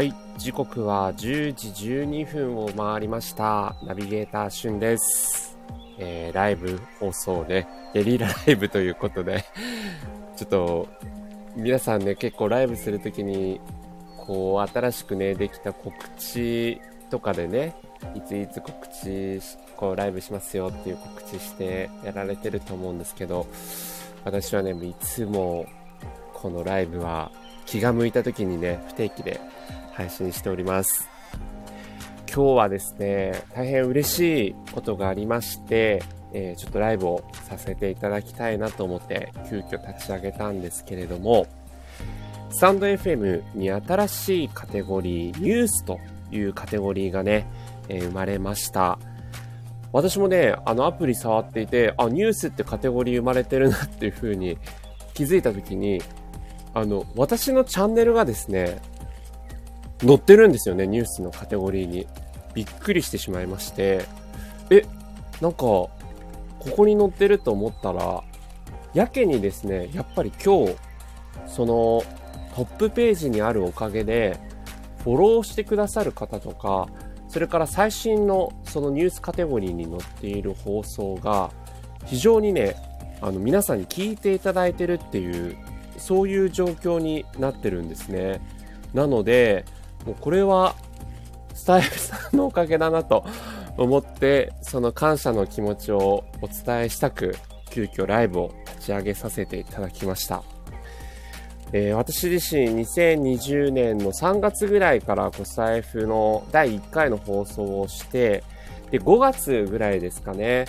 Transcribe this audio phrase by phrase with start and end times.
[0.00, 3.76] はい、時刻は10時12分を回りました。
[3.82, 5.58] ナビゲーターしゅんです。
[5.98, 9.44] えー、ライブ放送ね、ゲリラライブということで、
[10.38, 10.88] ちょっと、
[11.54, 13.60] 皆さんね、結構ライブするときに、
[14.16, 16.80] こう、新しくね、できた告知
[17.10, 17.76] とかでね、
[18.14, 19.38] いついつ告知、
[19.76, 23.46] こう、ライブしますよっていう告知してやられてると思うんですけど、
[24.24, 25.66] 私はね、いつも、
[26.32, 27.30] このライブは
[27.66, 29.38] 気が向いた時にね、不定期で
[29.92, 31.08] 配信しております。
[32.32, 41.46] 今日はですね、大変嬉しいことがありまして、えーちょっとライブをさせていただきたいなと思って、急遽立ち上げたんですけれども、
[42.50, 45.98] スタンド FM に新しいカテゴリー、ニュースと
[46.30, 47.46] いうカテゴリーがね、
[47.88, 48.98] えー生まれました。
[49.92, 54.56] 私もね、あのアプリ触っていて、あ、ニュースってカテゴリー生まれてるなっていう風に
[55.14, 56.00] 気づいた時に、
[56.74, 58.78] あの、私のチャンネルがですね、
[60.00, 62.06] 載ってるんですよね、ニュースのカテゴリーに。
[62.54, 64.04] びっくりしてしまいまして、
[64.70, 64.82] え、
[65.40, 65.90] なんか、こ
[66.76, 68.22] こに載ってると思ったら、
[68.92, 70.74] やけにですね、やっぱり今日、
[71.46, 72.02] その
[72.54, 74.38] トップページにあるおかげで、
[75.04, 76.88] フォローしてくださる方とか、
[77.28, 81.50] それから最新のそのニュースカテゴリーに載っている放送が、
[82.06, 82.74] 非常にね、
[83.20, 85.56] あの皆さんに聞いていただいてるっていう、
[85.96, 88.40] そういう状況になってるんですね。
[88.92, 89.64] なので、
[90.06, 90.74] もうこれは
[91.54, 93.24] スタイフさんのおかげだなと
[93.76, 97.36] 思って、その感謝の気持ちをお伝えしたく、
[97.70, 100.42] 急遽ライブを立ち上げさせていただきました。
[101.72, 108.42] えー私自身2020年の3月ぐらいからコスタイフの第1回の放送をして、
[108.90, 110.64] で、5月ぐらいですかね、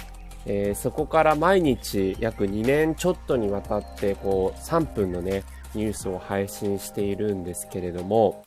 [0.46, 5.44] えーそこから毎日約2年ちょっとにわたって、こう、3分のね、
[5.74, 8.44] ニュースを配信しているんですけれども、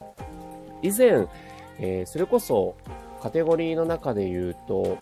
[0.85, 1.27] 以前、
[1.81, 2.77] えーそれこそ
[3.21, 4.99] カテゴリーの中で言うと、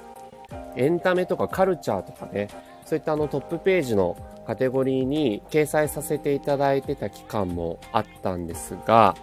[0.76, 2.48] エンタメとかカルチャーとかね、
[2.86, 4.16] そういったあのトップページの
[4.46, 9.16] カテゴリーに掲載させていただいてた期間もあったんですが、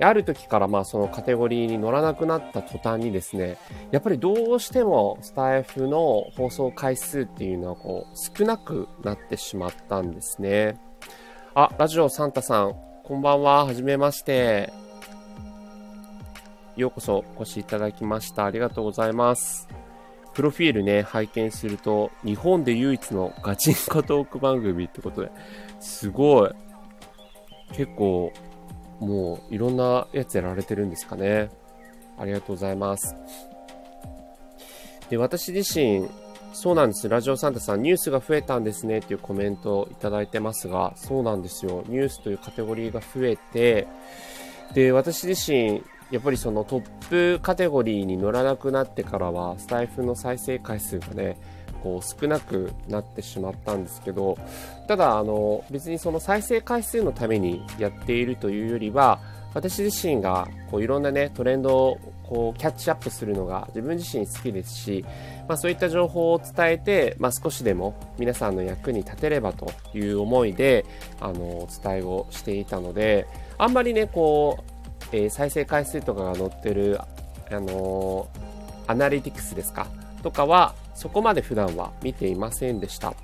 [0.00, 3.58] ある時からまあそのカテゴリーに乗らなくなった途端にですね、
[3.90, 10.80] やっぱりどうしてもスタイフの放送回数っていうのはこう少なくなってしまったんですね。
[11.54, 12.74] あ、ラジオサンタさん、
[13.04, 14.87] こんばんは、はじめまして。
[16.78, 18.44] ようこそお越しいただきました。
[18.44, 19.66] ありがとうございます。
[20.32, 25.32] プロフィールね、拝見すると、日本で唯一のガチンコトーク番組ってことで、
[25.80, 26.50] すごい。
[27.72, 28.32] 結構、
[29.00, 31.50] もういろんなやつやられてるんですかね。
[32.16, 33.16] ありがとうございます。
[35.10, 36.08] で、私自身、
[36.52, 37.08] そうなんです。
[37.08, 41.82] ラジオサンタさん、ニュースが増えたんですねっていうコメントをいただいてますが、そうなんですよ。
[41.88, 43.88] ニュースというカテゴリーが増えて、
[44.74, 51.36] で、私自身、やっぱりそのトップカテゴリーに乗らなくなってからは、スタイフの再生回数がね、
[51.82, 54.38] こう少なくなってしまったんですけど、
[54.86, 59.20] ただ、あの、別にその再生回数のためにやっているというよりは、
[59.54, 65.04] 私自身がこういろんなね、トレンドをこうキャッチアップするのが自分自身好きですし、
[65.48, 70.84] まあそういった情報を伝えて、まあ少しでも皆さんの役に立てればという思いで、
[71.20, 73.26] あの、お伝えをしていたので、
[73.56, 74.77] あんまりね、こう、
[75.12, 77.06] えー再生回数とかが載ってる、あ
[77.50, 78.48] のー
[78.90, 79.86] アナリティクスですか？
[80.22, 83.14] とかは、そこまで普段は見ていませんでした。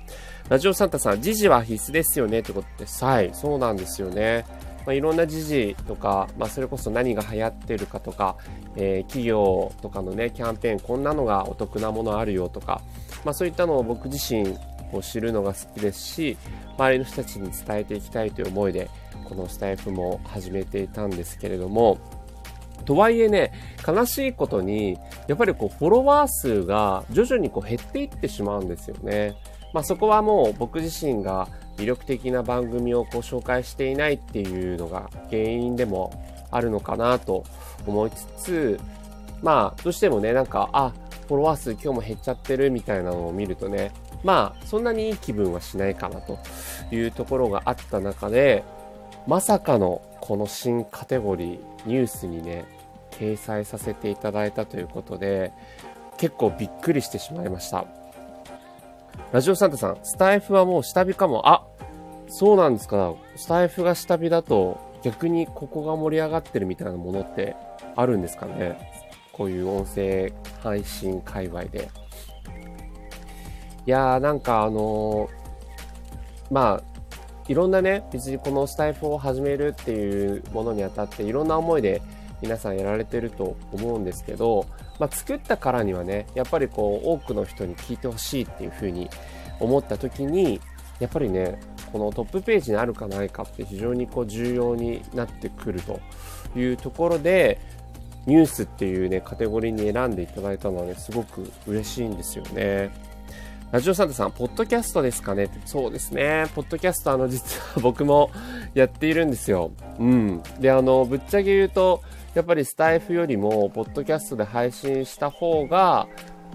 [0.47, 4.45] ラジオサンタさん、時事は必須ですよねってことです、はい、そうなんですよね。
[4.85, 8.35] まあ、いろんな時事とか、まあ、それこそ何が流行ってるかとか、
[8.75, 12.81] えー企業とかのね、キャンペーン、こんなのがお得なものあるよとか、
[13.23, 14.55] まあ、そういったのを僕自身、
[14.91, 16.37] こう知るのが好きですし、
[16.77, 18.87] 周りの人たちに伝えていきたいという思いで、
[19.25, 21.97] このスタイフも始めていたんですけれども、
[22.85, 23.51] とはいえね、
[23.85, 24.97] 悲しいことに、
[25.27, 29.35] やっぱりこうフォロワー数が徐々にこう減っていってしまうんですよね。
[29.73, 31.47] まあそこはもう僕自身が
[31.77, 36.13] 魅力的な番組をこう紹介していないっていうのが原因でも
[36.51, 37.43] あるのかなと
[37.85, 38.79] 思いつつ、
[39.41, 40.93] まあどうしてもね、なんか、あ、
[41.27, 43.91] フォロワー数今日も減っちゃってるみたいなのを見るとね、
[44.23, 46.39] まあそんなにいい気分はしないかなと
[46.91, 48.63] いうところがあった中で、
[49.27, 52.65] まさかのこの新カテゴリー、ニュースにね、
[53.11, 55.51] 掲載させていただいたということで、
[56.17, 57.85] 結構びっくりしてしまいました。
[59.31, 61.49] ラジオサンタさん、スタイフはもう下火かも。
[61.49, 61.65] あ、
[62.27, 63.13] そうなんですか。
[63.35, 67.55] スタイフが下火だと、逆にここが盛り上がってるみたいなものって
[67.95, 68.91] あるんですかね。
[69.31, 70.31] こういう音声
[70.63, 71.89] 配信界隈で。
[73.87, 75.45] いやー、なんかあのー
[76.51, 76.94] まあ、
[77.47, 82.01] いろんなね、別にこのスタイフを始めるっていうものにあたって、いろんな思いで
[82.41, 84.65] 皆さんやられてると思うんですけど、
[84.99, 89.09] まあ、作ったからにはね、やっぱりこう、多くの人に聞いてほしいっていうふうに
[89.59, 90.59] 思った時に、
[90.99, 91.59] やっぱりね、
[91.91, 95.99] このトップページにあるかないかって非常にこう重要になってくると
[96.57, 97.59] いうところで、
[98.25, 102.89] ニュースっていうね、カテゴリーに選んでいただいたのはね、すごく嬉しいんですよね。
[103.75, 105.49] ラジオサンタさん、ポッドキャストですかね？
[105.65, 106.45] そうですね。
[106.55, 108.31] ポッドキャスト、あの、実は僕も
[108.73, 109.73] やっているんですよ。
[109.99, 110.41] うん。
[110.61, 112.01] で、あの、ぶっちゃけ言うと、
[112.35, 116.07] やっぱりスタイフよりも、ポッドキャストで配信した方が、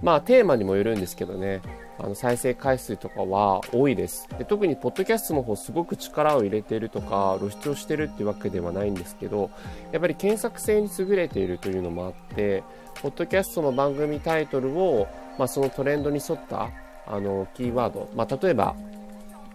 [0.02, 1.61] まあ、テーマにもよるんですけどね。
[1.99, 9.50] あの再生回数とかは多いですで特にポッドキャストの方すごく力を入れてるとか露出をしてるってわけではないんですけど
[9.93, 12.64] やっぱり検索性に優れているというのもあって
[13.02, 15.08] ポッドキャストの番組タイトルを、
[15.38, 16.70] まあ、そのトレンドに沿った
[17.11, 18.77] あのキーワード、まあ、例えば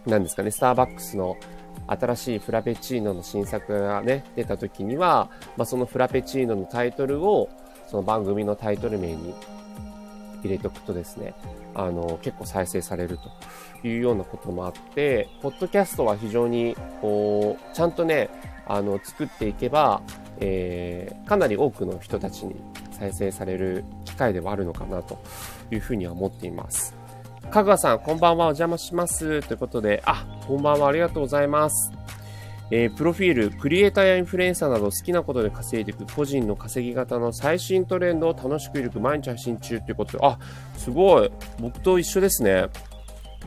[0.06, 1.36] 何ですかねスターバックスの
[1.86, 7.48] 新しいフラペチーノの新作がね出た時には、まあ、そのフラペチーノのタイトルを
[7.86, 9.34] その番組のタイトル名に
[10.42, 11.34] 入れておくとですね、
[11.74, 13.18] あの、結構再生される
[13.82, 18.30] というようなこともあって、ポッドキャストは非常に、こう、ちゃんとね、
[18.66, 20.00] あの、作っていけば、
[20.38, 22.56] えー、かなり多くの人たちに
[22.90, 25.18] 再生される機会ではあるのかなと
[25.70, 26.94] いうふうには思っています。
[27.50, 29.40] かぐわさん、こんばんは、お邪魔します。
[29.42, 31.92] ということで、あ、こんばんは、ありがとうございます。
[32.70, 40.38] えー、プロフィール、クリエイターやインフルエンサーなど好きなことで稼いでいく個人の稼ぎ方の最新トレンドを楽しくいく毎日配信中ということで、あ、
[40.76, 41.30] すごい。
[41.60, 42.66] 僕と一緒ですね。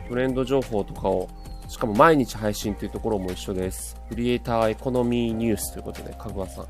[0.08, 1.28] トレンド情報とかを、
[1.68, 3.96] しかも毎日配信というところも一緒です。
[4.08, 6.66] クリエイターエコノミーニュースということで、かぐわさん。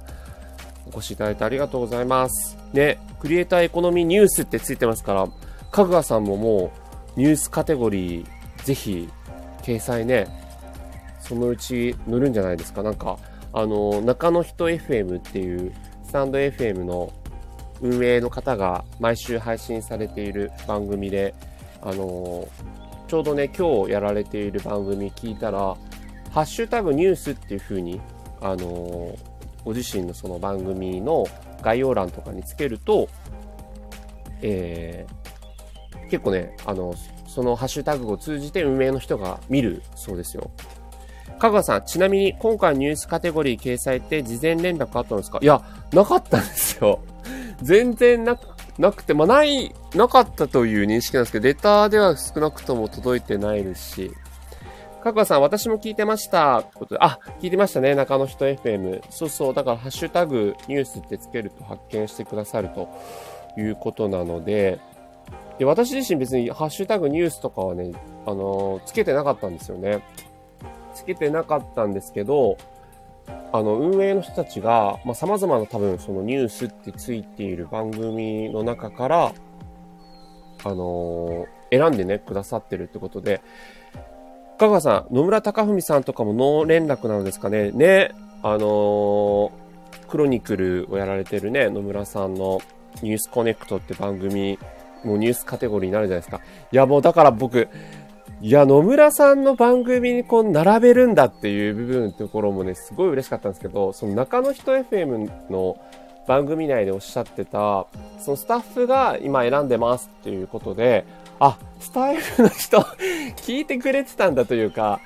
[0.92, 2.58] お越しいただいてありがとうございます。
[2.72, 5.28] ね、クリエイターエコノミーニュースってついてますから、
[5.70, 6.79] かぐわさんももう
[7.16, 8.26] ニュースカテゴリー、
[8.64, 9.08] ぜひ、
[9.62, 10.26] 掲載ね、
[11.20, 12.82] そのうち乗るんじゃないですか。
[12.82, 13.18] なんか、
[13.52, 15.72] あの、中野人 FM っていう
[16.04, 17.12] スタンド FM の
[17.80, 21.34] 運営の方が毎週配信されている番組で、
[21.82, 22.48] あの、
[23.08, 25.76] ちょうどね、今日やられている番組聞いたら、
[26.30, 28.00] ハッシュタグニュースっていう風に、
[28.40, 29.16] あの、
[29.64, 31.26] ご自身のその番組の
[31.62, 33.08] 概要欄とかにつけると、
[34.42, 35.29] えー、
[36.10, 36.94] 結構ね、あの、
[37.26, 40.50] そのハッシュタグを通じて運営の人が見るそうですよ。
[41.38, 45.38] 香川さん、ちなみに今回ニュースカテゴリー掲載って事前連絡あったんですか？
[45.40, 45.62] いや、
[45.92, 46.98] なかったんですよ。
[47.62, 48.48] 全然なく、
[48.78, 54.10] なくて、まあ、ない、なかったという認識なんですけど、レターでは少なくとも届いてないですし、
[55.02, 56.62] かぐわさん、私も聞いてました。
[56.74, 57.94] ことであ、聞いてましたね。
[57.94, 59.02] 中野人 FM。
[59.08, 59.54] そうそう。
[59.54, 62.88] だから、ハッシュタグニュースってつけると発見してくださると
[63.56, 64.78] いうことなので、
[65.60, 67.92] で、私自身別にハッシュタグニュースとかはね、
[68.24, 70.02] あの、つけてなかったんですよね。
[70.94, 72.56] つけてなかったんですけど、
[73.52, 79.34] あの、運営の人たちが、まあ、様々な多分そのニュースってついている番組の中から、
[80.64, 83.42] あの、選んでね、くださってるってことで、
[84.56, 87.70] 香川さん、野村隆文さんとかもノー連絡なのですかね。
[87.70, 88.12] ね、
[88.42, 89.50] あのー、
[90.08, 92.62] クロニクルをやられてるね、野村さんの
[93.02, 94.58] ニュースコネクトって番組、
[95.04, 96.40] もうニュースカテゴリーになるじゃないですか。
[96.72, 97.68] いや、もうだから僕、
[98.42, 105.76] いや、野村さんの番組にこう並べるんだっていう部分のところもね、すごい嬉しかったんですけど、その中の人 FM の
[106.26, 107.86] 番組内でおっしゃってた、
[108.18, 111.04] そのスタッフが今選んでますっていうことで、
[111.38, 112.80] あ、スタイフの人
[113.36, 115.00] 聞いてくれてたんだというか、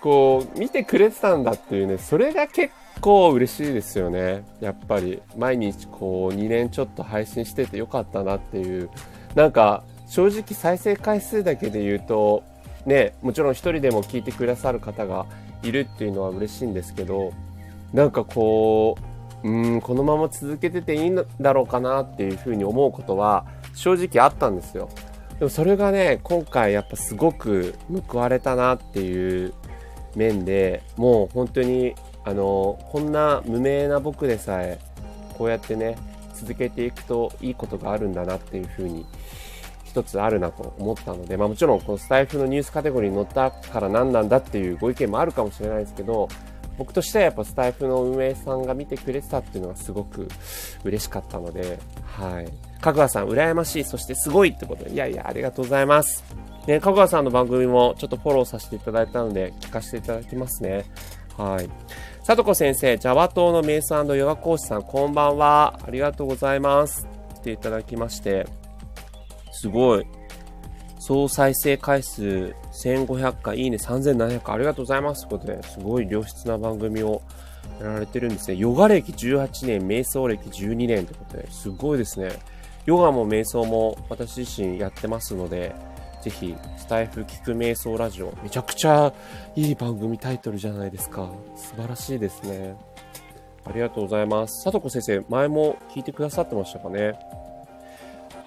[0.00, 4.44] こう、見てくれてたんだっていうね、それが結構嬉しいですよね。
[4.60, 8.90] やっぱり、毎日こう、2年ちょっと配信しててよかったなっていう、
[9.38, 12.42] なんか、正直再生回数だけで言うと、
[12.86, 15.26] ね、もちろん一人でも聞いてくださる方が
[15.62, 17.32] いるっていうのは嬉しいんですけど、
[17.92, 18.96] なんかこ
[19.44, 24.88] う、うん、このまま続けてていいんだろうかなっていうふうに思うことは正直あったんですよ。
[25.38, 27.76] でもそれがね、今回やっぱすごく
[28.08, 29.54] 報われたなっていう
[30.16, 34.80] 面で、もう本当に、あの、こんな無名な僕でさえ、
[35.34, 35.96] こうやってね、
[36.34, 39.04] 続けていくといいことがあるんだなっていうふうに
[39.88, 46.28] 一つあるなと思ったので、まあもちろんこのスタイフのニュースカテゴリーに載ったから何なんだっていうご意見もあるかもしれないですけど、
[46.76, 50.28] 僕としてはやっぱスタイフの運営さんが見てくれてたっていうのがすごく
[50.84, 52.48] 嬉しかったので、はい。
[52.80, 56.24] かぐわさん、羨ましい、そしてすごいってことで、いやいや、ありがとうございます。
[56.68, 60.84] ね、かぐわさんの番組もちょっとフォローさせていただいたので、聞かせていただきますね。
[61.36, 61.68] はい。
[62.22, 65.80] さとこ先生、ジャワ島のメイスヨガ講師さん、こんばんは。
[65.84, 67.08] ありがとうございます。
[67.36, 68.57] 来ていただきまして。
[69.52, 70.06] すごい。
[70.98, 75.26] 総再生回数1500回、いいね3700回、ありがとうございます。
[75.26, 77.22] ということで、すごい良質な番組を
[77.80, 78.56] やられてるんですね。
[78.56, 82.30] ヨガ歴18年、瞑想歴12年ってことで、すごいですね。
[82.84, 85.74] ヨガも瞑想も私自身やってますので、
[86.22, 89.12] ぜひ、スタイフ聞く瞑想ラジオ、めちゃくちゃ
[89.54, 91.30] いい番組タイトルじゃないですか。
[91.56, 92.76] 素晴らしいですね。
[93.64, 94.62] ありがとうございます。
[94.62, 97.18] さとこ先生、前も聞いてくださってましたかね？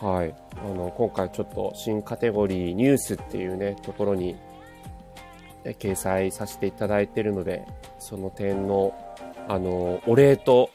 [0.02, 0.34] はい。
[0.58, 4.36] あの、今回ちょっと新カテゴリーニュースっていうね、ところに、
[5.64, 7.68] 掲載させていただいているので、
[8.00, 8.96] その点の
[9.48, 10.70] あの、お礼と、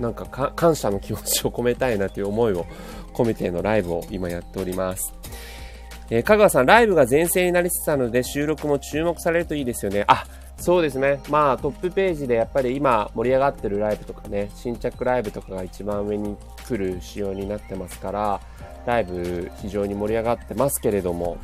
[0.00, 2.66] なんか感謝の気持ちを込めたいなという思いを
[3.14, 5.14] 込めてのライブを今やっております。
[6.10, 10.04] えー、香川さん、ライブが全盛になりつつあるので、収録も注目されるといいですよね。
[10.06, 10.24] あ、
[10.58, 11.20] そうですね。
[11.30, 18.40] まあ、トップページでやっぱり今盛り上がってるライブとかね、新着ライブとかが一番上に来る仕様になってますから、
[18.86, 21.36] ライブ非常に盛り上がってますけれども、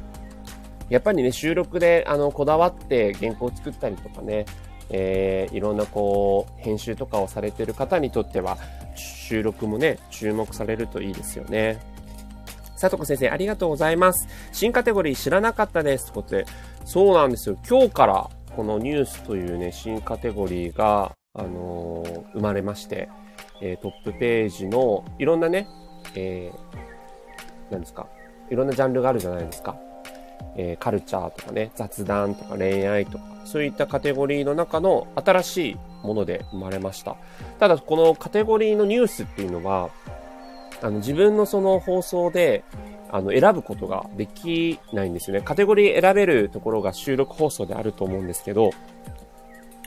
[0.89, 4.47] やっぱりね、収録であのこだわって原稿を作ったりとかね、
[4.91, 8.59] えー、いろんなこう、編集とかをされてる方にとっては、
[8.95, 11.81] 収録もね、注目されるといいですよね。
[12.79, 14.29] 佐藤先生、ありがとうございます。
[14.53, 16.07] 新カテゴリー知らなかったです。
[16.07, 16.47] ということで、
[16.85, 17.57] そうなんですよ。
[17.69, 23.09] 今日からこのニュースというね、新カテゴリーが、あのー、生まれまして、
[23.63, 25.69] えー、トップページのいろんなね、
[26.15, 26.92] えー、
[27.73, 28.07] 何ですか、
[28.50, 29.76] いろんなジャンルがあるじゃないですか。
[30.57, 37.17] えー、カルチャーとかね、雑談とか恋愛とか、そういったカテゴリーの中の新しいもので生まれました。
[37.59, 39.91] ただ、このカテゴリーのニュースっていうのは、
[40.83, 42.64] あの、自分のその放送で、
[43.11, 45.43] あの、選ぶことができないんですよね。
[45.43, 48.71] カテゴリー選べるところが収録放送であると思うんですけど、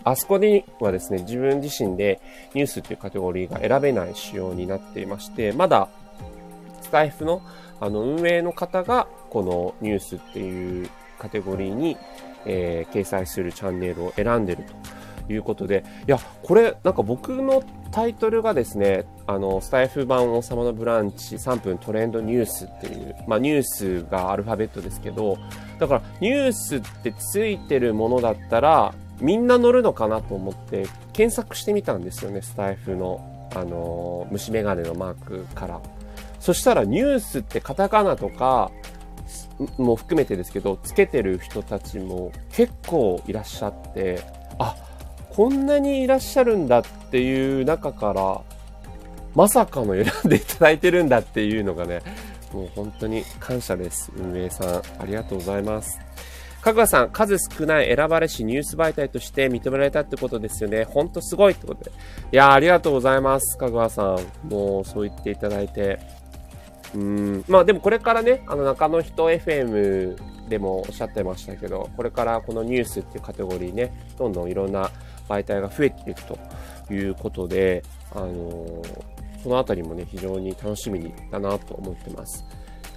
[0.04, 2.22] あそこにはですね、自分自身で
[2.54, 5.90] ニュースっていうカテゴリーが選べない仕様になっていまして、まだ
[6.82, 7.42] スタイフの
[7.80, 10.90] あの運営の方がこのニュースっていう
[11.20, 11.98] カテゴリーに、
[12.46, 25.38] えー、掲載するチャンネルを選んでるということで、いや、これなんか僕のタイトルがですね、あの、スタイフ版王様のブランチ3分トレンドニュースっていう、まあニュースがアルファベットですけど、
[25.80, 35.82] だからニュースってついてるものだったら、みんな乗るのかなと思って検索してみたんですよね、スタイフの、あの、虫眼鏡のマークから。
[36.46, 38.70] そしたらニュースってカタカナとか
[39.80, 44.22] も含めてですけど、つけてる人たちも結構いらっしゃって、
[44.60, 44.76] あ、
[45.32, 48.42] こんなにいらっしゃるんだっていう中から、
[49.34, 52.04] まさかの選んでいただいてるんだっていうのがね、
[52.54, 54.12] もう本当に感謝です。
[54.16, 56.00] 運営さん、ありがとうございます。
[56.62, 60.84] かぐわさん、数少ない選ばれしニュース媒体として認められたってことですよね。
[60.84, 61.92] ほんとすごいってことで。
[62.32, 63.58] いやありがとうございます。
[63.58, 64.48] かぐわさん。
[64.48, 66.00] もうそう言っていただいて。
[66.94, 67.44] うん。
[67.48, 70.18] まあでもこれからね、あの中の人 FM
[70.50, 74.92] でもおっしゃってましたけど、これからこのニュースっていうカテゴリーね、どんどんいろんな
[75.28, 76.38] 媒体が増えていくと
[76.94, 79.04] いうことで、あのー、
[79.42, 82.46] そのあたりもね、非常に楽しみだなと思ってます。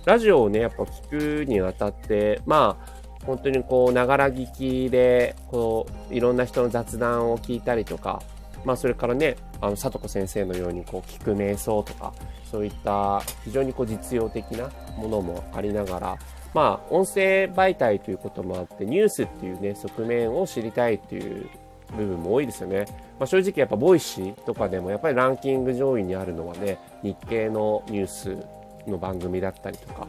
[0.04, 8.23] ラジオをね、やっぱ聞くにあたって、まあ、本当にこう、ながら聞きで、こう、いろんな人の雑談を聞いたりとか、
[8.64, 12.14] まあ、それからね、あの、さとこ先生のように、こう、聞く瞑想とか、
[12.50, 16.19] そういった非常にこう、実用的なものもありながら、
[16.55, 21.49] まあ、音声媒体ということもあって、ニュースっていうね、側面を知りたいっていう
[21.97, 22.87] 部分も多いですよね。
[23.19, 28.37] まあ、正直やっぱ、ボイシーとかでも、やっぱりランキング上位にあるのはね、日経のニュース
[28.87, 30.07] の番組だったりとか、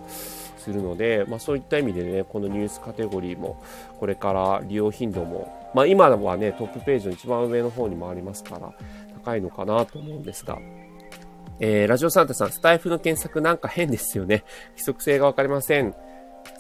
[0.60, 3.62] するので、まあ、そういった意味でね、このニュースカテゴリーも、
[4.00, 8.74] これから利用頻度も、まあ、今はね、トップページの一番上の方にもありますから、
[9.24, 10.60] 高いのかなと思うんですが、
[11.60, 14.44] えー、ラジオサンタさん、スタイフの検索なんか変ですよね。
[14.72, 15.94] 規則性がわかりません。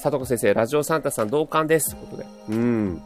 [0.01, 1.96] 佐藤先生、ラジオサンタさん同感です。
[1.96, 2.25] ということで。
[2.50, 3.01] うん。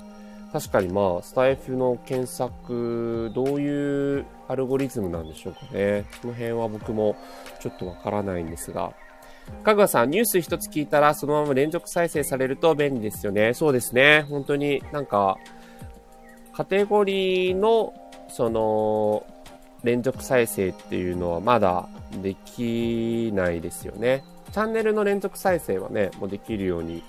[0.51, 6.05] 確かにまあ、スタイフの検索、どういうアルゴリズムなんでしょうかね。
[6.21, 7.15] その辺は僕も
[7.59, 8.93] ちょっとわからないんですが、
[9.63, 13.53] かぐわさん、ニュース一つ聞いたらそのまま連続再生されると便利ですよね。
[13.53, 14.25] そうですね。
[14.29, 15.37] 本当になんか、
[16.53, 17.93] カテゴリーの、
[18.29, 19.25] その、
[19.83, 21.87] 連続再生っていうのはまだ
[22.21, 24.23] できないですよね。
[24.51, 27.03] チャンネルの連続再生はね、もうできるように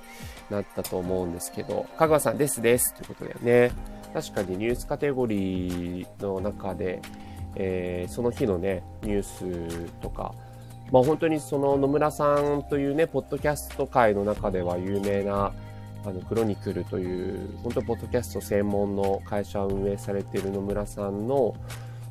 [0.50, 3.70] なったと思うんですけど、かぐわさんですですということだよね。
[4.12, 7.02] 確かにニュースカテゴリーの中で、
[7.56, 10.34] えー、その日のね、ニュースとか、
[10.92, 15.52] まあ、本当にその野村さんというね、ポッドキャスト界の中では有名な、
[16.04, 21.54] あの、クロニクルという、本当ポッドキャスト専門の会社を運営されている野村さんの、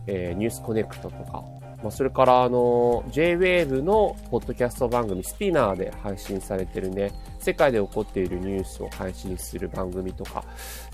[0.07, 1.43] えー、ニュースコネクトとか、
[1.83, 10.43] まあ、それからあの、JWAVE のポッドキャスト番組、スピナーで配信されてるね、世界で起こっているニュースを配信する番組とか、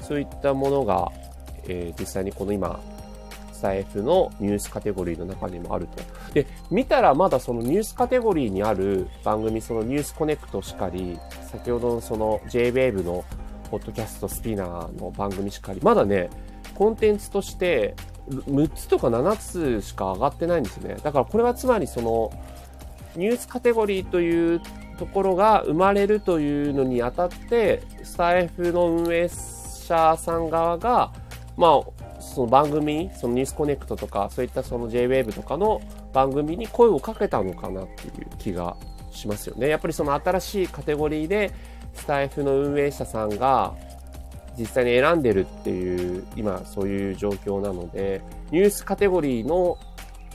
[0.02, 1.12] そういったものが、
[1.68, 2.80] えー、実際にこの今、
[3.60, 6.02] スタイフのニュースカテゴリーの中にもあると。
[6.34, 11.20] で、見たらまだそのニュースカテゴリーにある番組、そのニュースコネクトしかり、
[11.52, 13.26] 先ほどのその JWAVE の
[13.70, 16.30] ポッドキャストスピナーの番組しかり、まだね、
[16.74, 17.96] コンテンツとして
[18.30, 20.98] 6つとか7つしか上がってないんですね。
[21.04, 22.32] だからこれはつまりその
[23.16, 24.62] ニュースカテゴリーという
[24.98, 31.12] ところが生まれるというのにあたって、スタイフの運営者さん側が、
[31.58, 35.82] まあ、その番組、そのニュースコネクトとか、そういったその JWAVE とかの
[36.14, 38.76] 番組に声をかけたのかなっていう気が
[39.12, 39.70] しますよね。
[39.70, 41.52] やっぱりその新しいカテゴリーで、
[41.94, 43.74] スタイフの運営者さんが
[44.60, 49.78] 実際に選んでるっていう、今そういう状況なので、ニュースカテゴリーの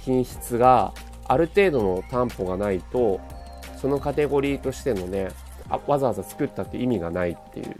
[0.00, 0.92] 品質が
[1.26, 3.20] ある程度の担保がないと、
[3.76, 5.28] そのカテゴリーとしてのね、
[5.68, 7.76] あわざわざ作ったって意味がないっていう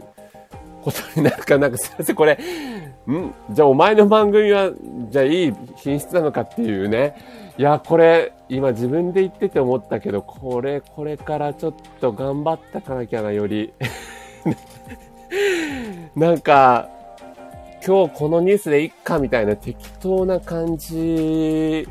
[0.83, 3.33] ことになるか、なんかすいません、これ、ん？
[3.51, 4.71] じゃあお前の番組は、
[5.09, 7.15] じゃあいい品質なのかっていうね。
[7.57, 13.73] いや、これ、今自分で言ってて思ったけど、これ、これからちょっと頑張ったかなきゃな、より。
[16.15, 16.89] なんか、
[17.85, 21.87] 今日このニュースでいっかみたいな適当な感じ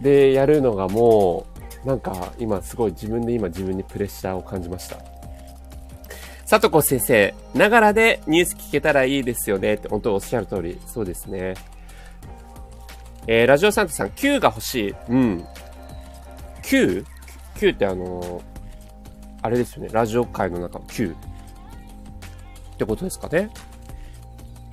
[0.00, 1.46] でやるのがも
[1.84, 4.96] う、なんか今すごい自分で今自分にプレッシャーを感じました。
[6.44, 11.54] さとこ先生、ながらでニュース聞けたらいいですよねって本当おっしゃる通り、そうですね。
[13.28, 14.94] えー、ラジオサンタさん、Q が欲しい。
[15.08, 15.44] うん。
[16.62, 18.42] Q?Q ってあのー、
[19.42, 19.90] あれですよね。
[19.92, 21.14] ラジオ界の中の Q。
[22.84, 23.50] ってことですかね。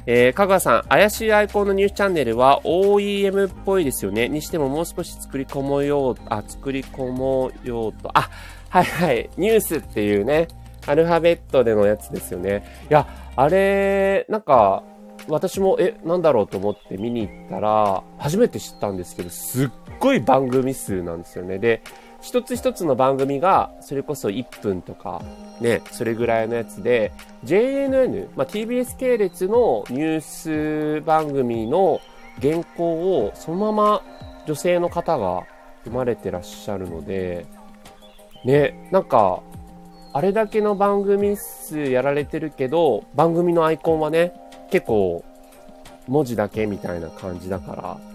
[0.06, 4.30] えー、かぐわさん、怪しいアイコンのニュースチャンネルは OEM っぽいですよね。
[4.30, 8.30] にしてももう少し作り込もうよう、あ、作り込もうようと、あ、
[8.70, 10.48] はいはい、ニュースっていうね、
[10.86, 12.64] アルファベットでのやつですよね。
[12.90, 14.84] いや、あれ、なんか、
[15.28, 21.60] 私も、え、なんだろうと思って見に行ったら、初めて知ったんですけど、すっごい番組数なんですよね。
[21.60, 21.82] で、
[22.28, 25.22] 一つ一つの番組が、それこそ1分とか、
[25.62, 27.14] ね、それぐらいのやつで、
[27.46, 32.02] JNN、まあ、TBS 系列のニュース番組の
[32.42, 34.02] 原稿をそのまま
[34.46, 35.44] 女性の方が
[35.86, 37.46] 読まれてらっしゃるので、
[38.44, 39.42] ね、なんか、
[40.12, 44.34] あれだけの番組数やられてるけど、番組のアイコンはね、
[44.70, 45.24] 結構
[46.10, 48.07] 文字だけみたいな感じだから、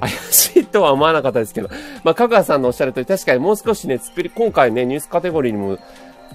[0.00, 1.68] 怪しいとは思わなかったですけど、
[2.02, 5.78] まあ、香川さんのおっしゃるとり、確かにもう少しね、作り、今回ね、ニュースカテゴリーにも、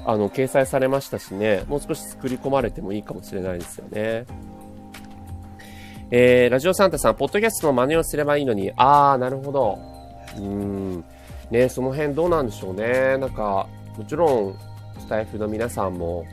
[0.05, 4.25] あの、掲載されましたしね、もう少し作り込まれてもいいかもしれないですよね。
[6.11, 9.77] えー、ラジオサンタさん、ポッドキャストの真似をすればいいのに、あー、なるほど。
[10.37, 11.03] うーん。
[11.51, 13.17] ね、その辺どうなんでしょうね。
[13.17, 13.67] なんか、
[13.97, 14.55] もちろん、
[14.97, 16.25] スタイフの皆さんも、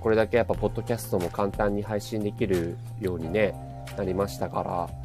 [0.00, 3.54] これだけやっぱ、ポッドキャストも簡単に配信できるようにね、
[3.96, 5.01] なりましたから、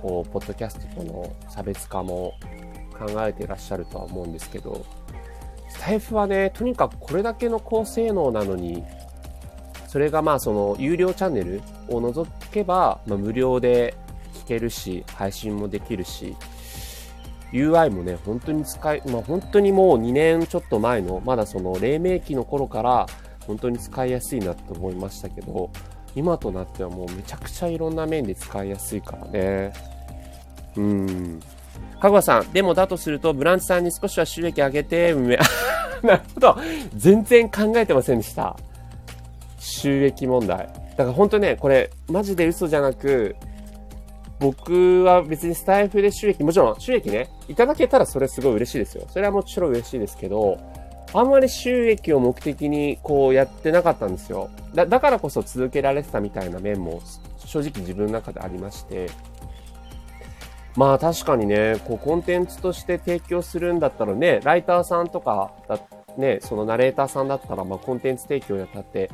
[0.00, 2.34] こう、ポッドキャストとの差別化も
[2.98, 4.84] 考えていらっしゃるとは思うんですけど、
[5.68, 8.84] スタイフはね、とにかくこれだけの高性能なのに、
[9.86, 13.96] それがまあその有料チャンネルを除けば、まあ、無料で
[14.34, 16.36] 聞けるし、配信もできるし、
[17.52, 23.06] UI もね、本当に使い、まあ本当にもう2年ちょっと前の、まだその黎明期の頃から
[23.46, 25.70] 本当に使いやすいなと思いましたけど、
[26.14, 29.72] 今となってはもうめちゃくちゃいろんな面で使いやすいからね。
[30.76, 31.40] うん。
[32.00, 35.14] かぐわさん、でもだとすると、ブランチさんに少しは収益上げて、
[36.02, 36.56] なるほど。
[36.96, 38.56] 全然考えてませんでした。
[39.58, 40.68] 収益問題。
[40.96, 43.36] だから本当ね、これ、マジで嘘じゃなく、
[44.40, 49.06] 僕は別にスタイフで収益、もちろん収益ね、いただけたらそれすごい嬉しいですよ。
[49.10, 50.58] それはもちろん嬉しいですけど、
[51.12, 54.50] あんまり収益を目的にこうやってなかったんですよ。
[54.74, 57.00] だ、だからこそ続けられてたみたいな面も
[57.38, 59.08] 正直自分の中でありまして。
[60.76, 65.80] まあ確かにね、こうコンテンツとして提供するんだったらね、ライターさんとかだ、
[66.16, 69.10] ね、そのナレーターさんだったら、まあコンテンツ提供にあたって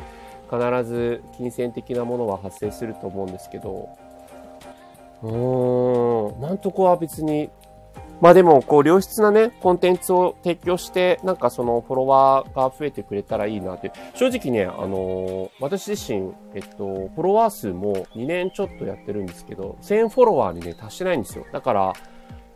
[0.50, 3.88] 必ず金銭的なものは発生すると思うんですけど、
[5.22, 7.48] うーん、なんとこは別に
[8.20, 13.92] まあでも、こう、良質なね、コンテンツを提供して、なんかそのフォロワーが増えてくれたらいいなって。
[14.14, 21.44] 正直ね、あのー、私自身、えっと、フォロワー数も2年ちょっとやってるんですけど、1000フォロワーにね、達してないんですよ。
[21.52, 21.92] だから、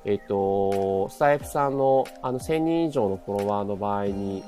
[0.06, 4.42] えっと、スタイフさんの、あの、1000人以上のフォロワーの場合に、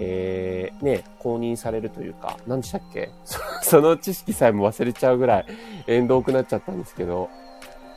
[0.00, 3.10] えー、ね、公認されるというか、何でしたっけ？
[3.62, 5.46] その知識さえも忘れちゃうぐらい、
[5.86, 7.28] 遠遠くなっちゃったんですけど、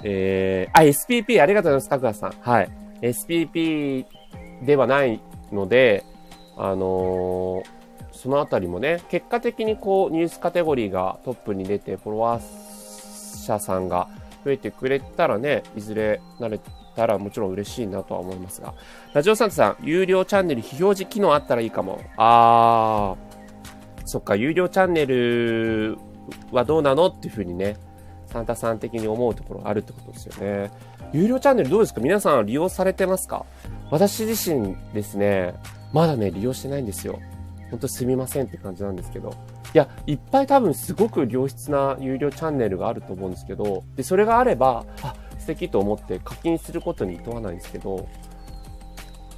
[0.04, 2.34] えー、あ、SPP、ありがとうございます、かくらさん。
[2.42, 2.70] はい。
[3.02, 4.06] SPP
[4.66, 5.20] ではない
[5.52, 6.04] ので、
[6.58, 7.64] あのー、
[8.12, 12.42] そのあたりもね、結果的にこう、ニュースカテゴリーがトップに出て、フォロワー
[13.44, 14.08] 者さんが
[14.46, 16.60] 増えてくれたらね、いずれ慣れ
[16.96, 18.74] たらもちろん嬉しいなとは思いますが。
[19.14, 22.00] ラジオサンタさん、有料チャンネル非表示機能あったらいいかも。
[22.18, 25.98] あー、そっか、有料チャンネル
[26.52, 27.08] はどうなの？
[27.08, 27.78] っていうふうにね、
[28.34, 30.72] サンタさん的に思うところあるってことですよね。
[31.14, 32.02] 有料チャンネルどうですか？
[32.02, 33.46] 皆さん利用されてますか？
[33.92, 35.54] 私自身ですね、
[35.94, 37.20] まだね、利用してないんですよ。
[37.70, 39.36] ほんとすみませんって感じなんですけど。
[39.76, 48.08] いや、いっぱい多分すごく良質な有料チャンネルがあると思うんですけど、で、それがあれば、あ、素敵と思って課金することに厭わないんですけど、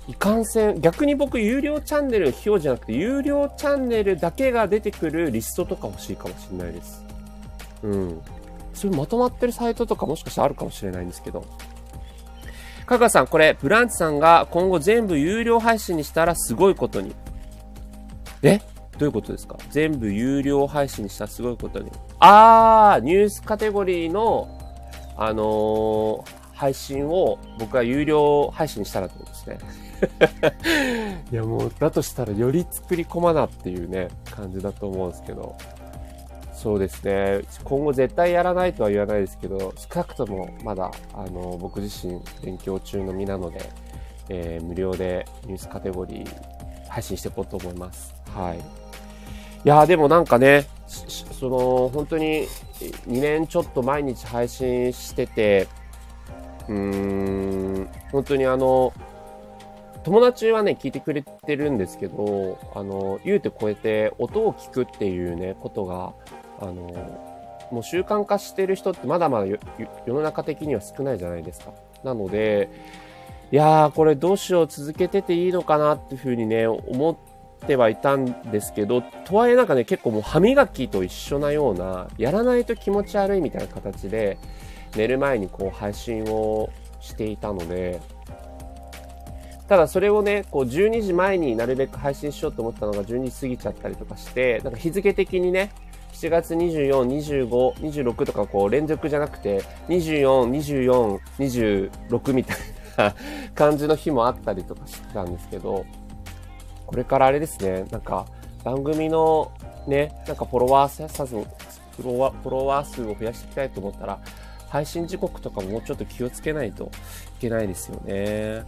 [0.07, 7.03] いかんせん、逆に僕有料チャンネル費用じゃなくて、有料チャンネルだけが出てくるリストとか欲しいかもしれないです。
[7.83, 8.21] うん。
[8.75, 11.43] そういうまとまってるサイトとかもしかしたらあるかもしれないんですけど。
[12.85, 17.15] かかさん、これ、ブランチさんが今後全部有料配信にしたらすごいことに。
[18.43, 18.59] え？
[18.99, 19.57] どういうことですか？
[19.71, 21.91] 全部有料配信にしたらすごいことに。
[22.19, 24.47] あー、ニュースカテゴリーの、
[25.17, 29.57] あのー、配信を僕は有料配信にしたらってことですね。
[31.31, 35.55] いやもう、だとしたらより作り込まなっていうね、感じだと思うんですけど。
[36.65, 37.41] そうですね。
[37.63, 43.69] 今後絶対やらないとは言わないですけど、少なくともまだ、あの、僕自身勉強中の身なので、
[44.29, 48.15] えー、無料でニュースカテゴリー配信していこうと思います。
[48.33, 48.57] はい。
[48.57, 48.61] い
[49.63, 52.47] やでもなんかね、その、本当に
[52.79, 55.67] 2年ちょっと毎日配信してて、
[56.67, 58.91] うーん、本当にあの、
[60.03, 66.13] 友達はね、聞いてくれてるんですけど、あの、言うて超えて音を聞くっていうね、ことが、
[66.59, 66.73] あの、
[67.71, 69.59] もう習慣化してる人ってまだまだ世
[70.13, 71.71] の中的には少ないじゃないですか。
[72.03, 72.69] なので、
[73.51, 77.11] いやー、これどうしよう続けてていいのかなっていうふうにね、思
[77.63, 84.37] ってはいたんですけど、とはいえなんかね、結構もう歯磨きと一緒なような、やらないと気持ち悪いみたいな形で、
[84.95, 86.69] 寝る前にこう配信を
[87.01, 87.99] していたので、
[89.67, 95.71] ただそれをね、こう12時前になるべく配信しようと思ったのが12時過ぎちゃったりとかして、なんか日付的にね、
[96.15, 102.57] 7月24、25、26とかこう連続じゃなくて、24、24、26みたい
[102.97, 103.13] な
[103.53, 105.85] 感じの日もあったりとかしてたんですけど、
[106.87, 108.25] これからあれですね、なんか
[108.63, 109.51] 番組の
[109.87, 114.19] ね、なんかフォロワー数、フォロワフォロワー数を増やしていきたいと思ったら、
[114.69, 118.63] 配信時刻とかももうちょっと気をつけないといけないですよね。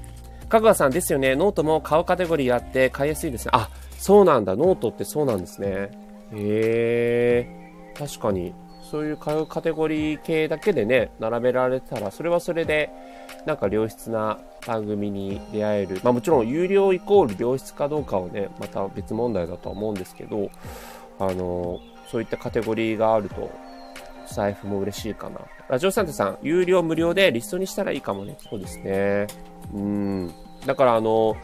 [0.49, 1.35] かぐわさんですよね。
[1.37, 3.51] ノートも顔カテゴリーあって買いやすいですね。
[3.53, 4.57] あ、そうなんだ。
[4.57, 6.06] ノートってそうなんですね。
[6.33, 8.53] へえ、確かに。
[8.89, 12.89] そういうカテゴリー系だけでね、並べられてたら、それはそれで、
[13.45, 15.99] なんか良質な番組に出会える。
[16.03, 20.49] まあもちろん有料イコール良質かどうかはね、また別問題だとは思うんですけど、
[21.19, 23.51] あの、そういったカテゴリーがあると、
[24.33, 25.39] スタエフも嬉しいかな。
[25.67, 28.37] ラジオサンタさん、有料無料でリストにしたらいいかもね。
[28.49, 29.27] そうですね。
[29.73, 30.33] うん。
[30.65, 31.35] だからあの、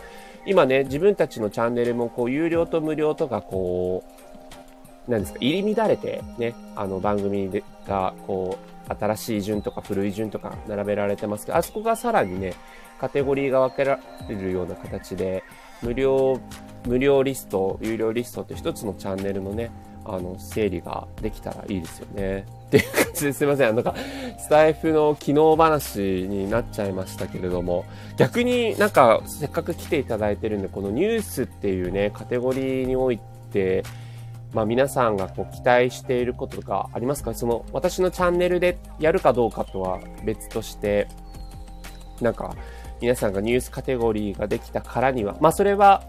[0.45, 4.22] 今ね、自分たちのチャンネルもこう、有料と無料とかこう、
[5.07, 7.49] なんですか、入り乱れてね、あの番組
[7.87, 8.57] が、こ
[8.89, 12.53] う、新しい順とか古い順とか並べられてますけど、あそこがさらにね、
[12.99, 15.43] カテゴリーが分けられるような形で、
[15.81, 16.39] 無料、
[16.85, 19.71] 無料リスト、有料リストって一つのチャンネルのね、
[20.05, 22.45] あの、整理ができたらいいですよね。
[22.67, 23.75] っていう感じですいません。
[23.75, 23.95] なんか、
[24.37, 27.85] スタイフの機能話になっちゃいましたけれども、
[28.17, 33.19] 逆になんか、せっかく来ていただいてるんで、このニュースっていうね、カテゴリーにおい
[33.51, 33.83] て、
[34.53, 37.33] まあ、皆さんがこう期待していることがありますか？
[37.33, 41.07] その私のチャンネルでやるかどうかとは別として、
[42.21, 42.55] なんか
[43.01, 46.03] 皆さんがニュースカテゴリーができたからには、まあそれは、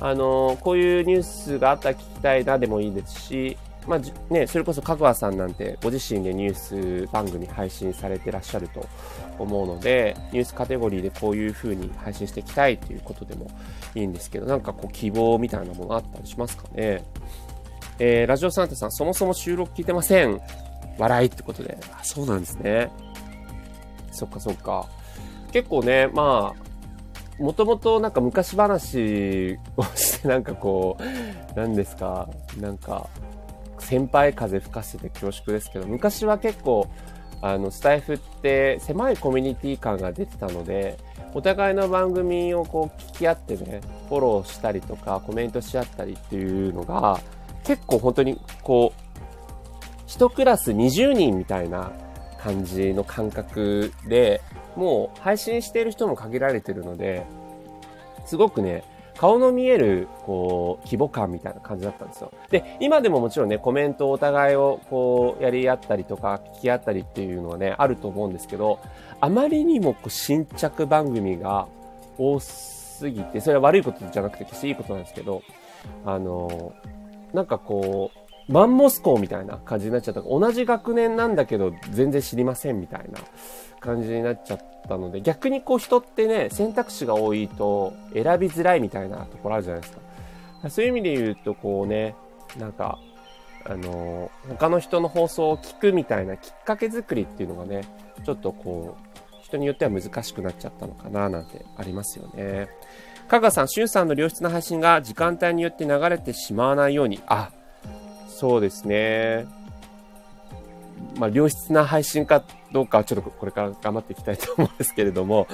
[0.00, 8.88] あのこういうニュースがあったら聞きたいなでもいいですし、まあね、それこそかぐわさんなんてご自身でニュース番組配信されてらっしゃると
[9.38, 13.50] 思うので、ニュースカテゴリーでこういう風に配信していきたいということでも
[13.94, 17.04] いいんですけど、なんかこう希望みたいなものあったりしますかね？
[17.98, 20.40] えー、ラジオサンタさん、そもそも収録聞いてません。
[20.98, 21.78] 笑いってことで。
[21.92, 22.90] あ、そうなんですね。
[24.10, 24.86] そっかそっか。
[25.52, 32.28] 結構ね、まあ、もともとなんか昔話をして なんかこう、何ですか、
[32.60, 33.08] なんか、
[33.78, 36.88] 先輩風吹かせて恐縮ですけど、昔は結構、
[37.42, 40.96] あの、スタイフって狭いコミュニティ感が出てたので、
[41.34, 47.20] お互いの番組をこう聞き合ってね、フォローしたりとかコメントし合ったりっていうのが、
[47.64, 49.00] 結構本当にこう、
[50.06, 51.92] 一クラス20人みたいな
[52.38, 54.40] 感じの感覚で、
[54.76, 57.26] もう配信している人も限られてるので、
[58.26, 58.84] すごくね、
[59.16, 62.32] 顔の見える、こう、規模感みたいな感じだったんですよ。
[62.50, 68.80] で、今でももちろんね、コメントをお互いをこう、やり合ったりとか、聞き合ったりっていうのはね、あると思うんですけど、
[69.20, 71.68] あまりにもこう新着番組が
[72.18, 75.42] 多すぎて、それは悪いことじゃなくて決していいことなんですけど、
[76.04, 76.72] あの、
[77.34, 78.10] なんかこ
[78.48, 80.22] う、マンモス校みたいな感じになっちゃった。
[80.22, 83.18] 同じ学年なんだけど全然知りませんみたいな
[83.80, 89.94] 感じになっちゃったので、逆にこう人ってね、選択肢が多いと選びづらいみたいなところあるじゃないです
[90.62, 90.70] か。
[90.70, 92.14] そういう意味で言うとこうね、
[92.58, 92.98] なんか、
[93.66, 97.82] あの、他の人の放送を聞くみたいなきっかけ作りっていうのがね、
[98.24, 102.68] ちょっとこう、人によっては難しくなっちゃったのかななんてありますよね。
[103.28, 107.50] かがさん、しゅんさんの良質な配信が時間帯によって流れてしまわないように、あ、
[108.28, 109.46] そうですね。
[111.16, 115.46] まあ、良質な配信かどうかはちょっとこれから頑張っていきたいと思うんですけれども、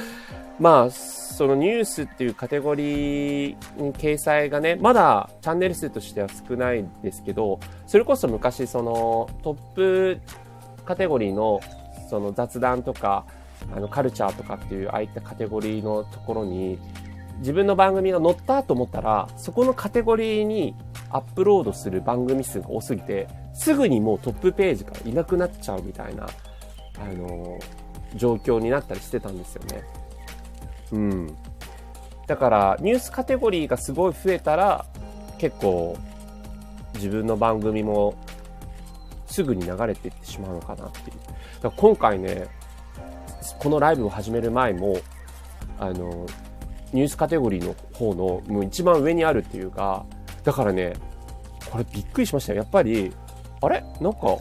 [0.58, 10.20] まあ、そのニュースっていうカテゴリーに掲載がね、まだチャンネル数としては少ないんですけど、それこそ昔そのトップ
[10.84, 11.60] カテゴリーの
[12.08, 13.24] その雑談とか、
[13.74, 16.78] あのカルチャーとかっていうああいったカテゴリーのところに
[17.40, 20.74] 自分の番組が載ったと思ったら、そこのカテゴリーに
[21.10, 26.24] アップロードする番組数が多すぎて、すぐにもうトップページからいなくなっちゃうみたいな、
[26.98, 29.82] あのー、状況になったりしてたんですよね。
[30.92, 31.36] うん。
[32.26, 34.86] だから、ニュースカテゴリーがすごい増えたら、
[35.38, 35.96] 結構、
[36.94, 38.14] 自分の番組も、
[39.26, 41.16] すぐに流れていってしまうのかなっていう。
[41.16, 42.48] だから今回ね、
[43.58, 44.98] このライブを始める前も、
[45.78, 46.49] あのー、
[46.92, 50.04] ニュースカテゴリーの方のもう一番上にあるっていうか、
[50.44, 50.94] だからね、
[51.70, 52.58] これびっくりしましたよ。
[52.58, 53.12] やっぱり、
[53.60, 53.84] あれ？
[54.00, 54.38] なんか、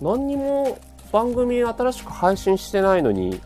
[0.00, 0.78] 何にも
[1.12, 3.40] 番組新しく配信してないのに、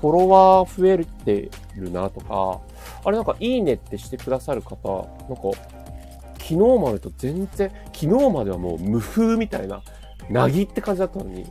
[0.00, 2.60] フォロワー増えてるなとか、
[3.04, 5.42] あれなんかいいねってしてくださる方、なんか、
[6.34, 9.82] 昨日までと全然、昨日まではもう無風みたいな、
[10.30, 11.46] なぎって感じだったのに、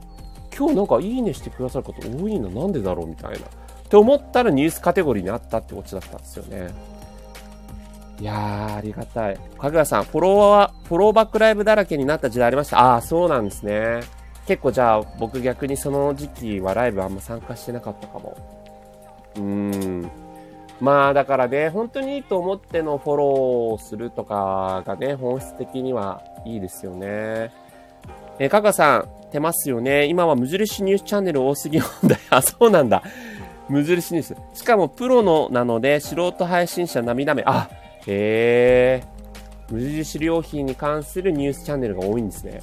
[0.56, 3.40] 今日なんかいいねしてくださる方多いな、なんでだろうみたいな。
[3.88, 6.68] って思ったらニュースカテゴリーにあったってオチだったんですよね。
[8.20, 9.40] いやー、ありがたい。
[9.58, 12.80] かぐらさん、フォロワー、フォローバックライブだらけになった時代ありました。
[12.80, 14.02] ああ、そうなんですね。
[14.46, 18.36] 結構じゃあ、僕逆にその時期はライブあんま参加してなかったかも。
[19.38, 20.12] うーん。
[20.82, 23.28] まあ、だからね、本当にいいと思ってのフォロー
[23.74, 27.52] をするとかがね、本質的にはいいですよね。
[28.40, 30.06] えかがさん、出ますよね。
[30.06, 32.20] 今は無印ニュースチャンネル多すぎ問題。
[32.30, 33.04] あ、そうなんだ。
[33.70, 34.60] 無印ニュース。
[34.60, 37.44] しかもプロのなので、素人配信者涙目。
[37.46, 37.70] あ、
[38.06, 39.04] へえ。
[39.70, 42.62] 無印良品に関するニュースチャンネルが多いんですね。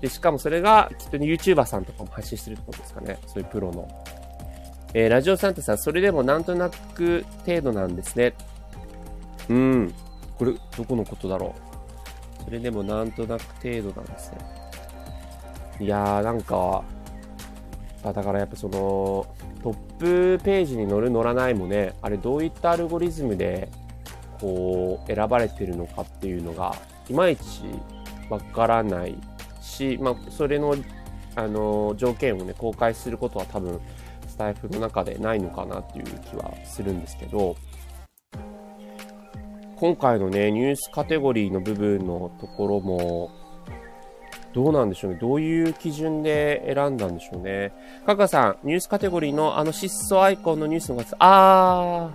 [0.00, 3.18] で、しかもそれが、きっと YouTuber さんとかも発信してるってことですかね。
[3.26, 3.88] そういうプロの。
[4.94, 8.34] えー、ラジオサンタさん、それでもなんとなく程度なんですね。
[9.48, 9.94] うん。
[10.38, 11.54] これ、どこのことだろ
[12.40, 12.44] う。
[12.44, 14.38] それでもなんとなく程度なんですね。
[15.80, 16.84] いやー、なんか、
[18.04, 19.26] あだからやっぱその、
[19.98, 23.68] ップページに載る載らないもね、あれどういったアルゴリズムで、
[24.40, 26.74] こう、選ばれてるのかっていうのが、
[27.10, 27.62] いまいち
[28.30, 29.18] わからない
[29.60, 30.76] し、まあ、それの、
[31.34, 33.80] あの、条件をね、公開することは多分、
[34.28, 37.56] スタイフの中でないのかなっていう気はするんですけど、
[39.76, 43.30] 今回のね、ニュースカテゴリーの部分のところも、
[44.58, 45.18] どうなんでしょうね。
[45.20, 47.72] どういう基準で選んだんでしょうね。
[48.04, 52.10] カカさん、ニュースカテゴリーのあの失踪アイコンのニュースのがあ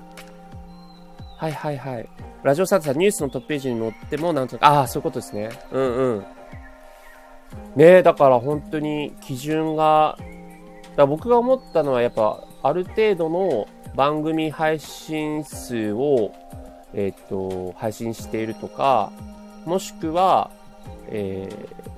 [1.38, 1.38] ー。
[1.38, 2.10] はいはいはい。
[2.44, 5.52] ラジオサートさん、ニュースのトップページに載っても、なんとか、ああ、そういうことですね。
[5.72, 6.20] うんうん。
[6.20, 6.26] ね
[8.00, 10.18] え、だから本当に基準が、
[10.98, 16.34] だ僕が思ったのはやっぱ、ある程度の番組配信数を、
[16.94, 19.14] えっ、と、配信しているとか、
[19.64, 20.52] もしくは、
[21.08, 21.93] えー、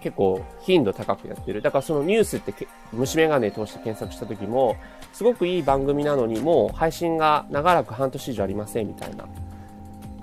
[0.00, 1.62] 結構頻度高くやってる。
[1.62, 2.54] だからそのニュースって
[2.92, 4.76] 虫眼鏡通して検索した時も、
[5.12, 9.26] すごくいい番組なのにもう配信が長らく半年以上ありませんみたいな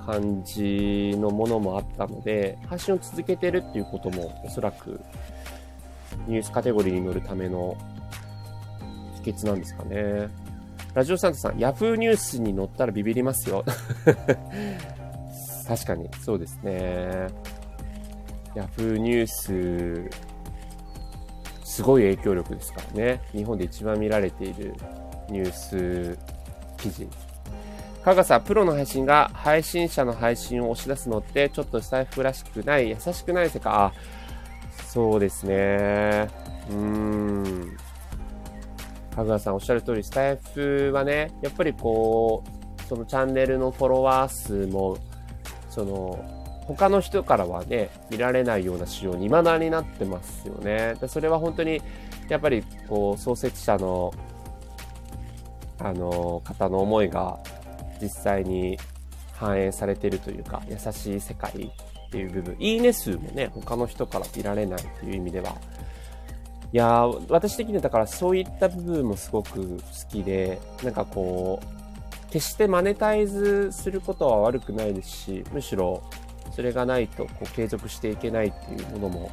[0.05, 4.99] 感じのものもあったので、配信を続けてるっていうこともおそらく
[6.27, 7.75] ニュースカテゴリーに乗るための
[9.23, 10.29] 秘訣なんですかね。
[10.93, 13.65] ラジオサンタさん、ヤフーニュースに載ったらビビりますよ。
[15.67, 17.27] 確かに、そうですね。
[18.55, 20.09] ヤフーニュース、
[21.63, 23.21] すごい影響力ですからね。
[23.33, 24.73] 日本で一番見られている
[25.29, 26.17] ニュース
[26.77, 27.07] 記事。
[28.03, 33.73] かがさん、プロの配信が配信者の配信を押し出すのってちょっとスタイフらしくない、優しくない世界。
[33.73, 33.91] あ、
[34.87, 36.29] そうですね。
[36.69, 37.77] うーん。
[39.15, 44.97] かぐさんおっしゃる通り、スタイフはね、やっぱりこう、そのチャンネルのフォロワー数も、
[45.69, 46.23] その、
[46.67, 50.95] 他の人からはね、見られないような仕様に未だになってますよね。
[50.99, 51.81] でそれは本当に、
[52.27, 54.11] やっぱり、こう、創設者の、
[55.77, 57.37] あの、方の思いが
[58.01, 58.79] 実際に
[59.33, 62.55] 反映されてるというか、優しい世界っていう部分。
[62.59, 65.55] いいね数もね、他の人から見られないっていう意味では、
[66.73, 76.01] いや、私的にはだからそういった部分もすごく好きで、なんかこう、決してマネタイズすることは悪くないですし、むしろ
[76.55, 79.31] それがないとこう継続していけないっていうものも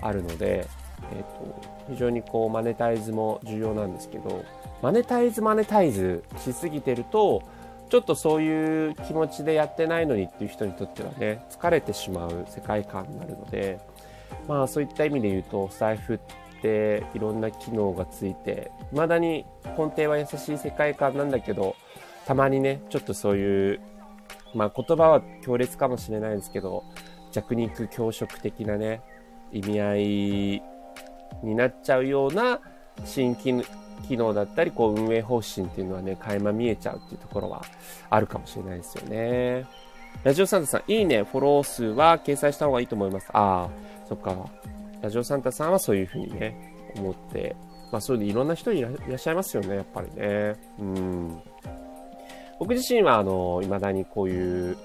[0.00, 0.66] あるので、
[1.12, 4.44] えっ、ー、と、非常にこうマネタイズも重要なんですけど、
[4.80, 7.42] マネタイズマネタイズしすぎてると、
[7.90, 13.78] ちょっとそういう気持ちでやってないのにっていう人にとってはね、疲れてしまう世界観になるので、
[14.48, 16.18] まあそういった意味で言うと、財布っ
[16.62, 19.44] ていろんな機能がついて、未だに
[19.76, 21.76] 根底は優しい世界観なんだけど、
[22.24, 23.80] たまにね、ちょっとそういう、
[24.54, 26.84] まあ言葉は強烈かもしれないですけど、
[27.30, 29.00] 弱肉強食的なね、
[29.52, 30.02] 意味合い
[31.42, 32.60] になっちゃうような
[33.04, 33.52] 新機
[34.10, 37.62] 能だったり、こう運営方針っていうのはね、垣間見えちゃうっていうところは
[38.10, 39.66] あるかもしれないですよね。
[40.24, 43.28] ラジオサンタさん、いいね、フォロー数は掲載した方がいいと思います。
[43.32, 43.68] ああ、
[44.08, 44.36] そっか。
[45.00, 47.56] ラジオサンタさんはそういうふうにね、思って、
[47.90, 50.54] まあそういうのいろんな人いらっしゃいますよね、やっぱりね。
[50.78, 51.42] うん。
[52.62, 54.76] 僕自身は、あの、未だにこういう、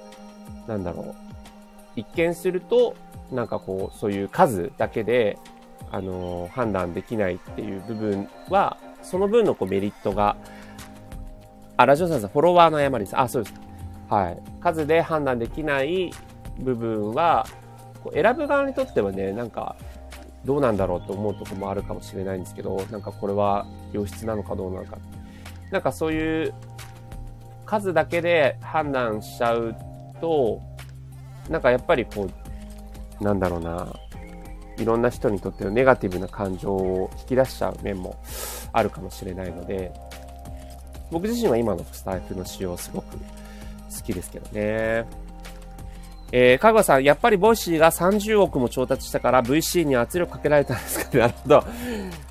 [0.66, 1.14] なんだろう。
[1.94, 2.96] 一見すると、
[3.30, 5.38] なんかこう、そういう数だけで、
[5.92, 10.36] あの、判断できないっていう部分は、その分のこうメリットが、
[11.76, 13.16] あ、ラジオさんさん、フォロワーの誤りです。
[13.16, 13.54] あ、そうです。
[14.10, 14.42] はい。
[14.60, 16.10] 数で判断できない
[16.58, 17.46] 部分は、
[18.02, 19.76] こう選ぶ側にとってはね、なんか、
[20.44, 24.98] どうなんだろうと思うとこもあるかもしれないんですけど、なんかこれは良質なのかどうなのか。
[25.70, 26.54] なんかそういう
[27.68, 29.76] 数だけで判断しちゃう
[30.22, 30.62] と、
[31.50, 32.26] なんかやっぱりこ
[33.20, 33.92] う、なんだろうな、
[34.78, 38.16] いろんな人にとってのネガティブな感情を引き出しちゃう面も
[38.72, 39.92] あるかもしれないので、
[41.10, 43.22] 僕自身は今のスタイフの使用すごく好
[44.02, 45.04] きですけどね。
[46.30, 51.64] えー、かぐわさん、やっぱり Voicyが30億も調達したから VC に圧力かけられたんですかなるほど。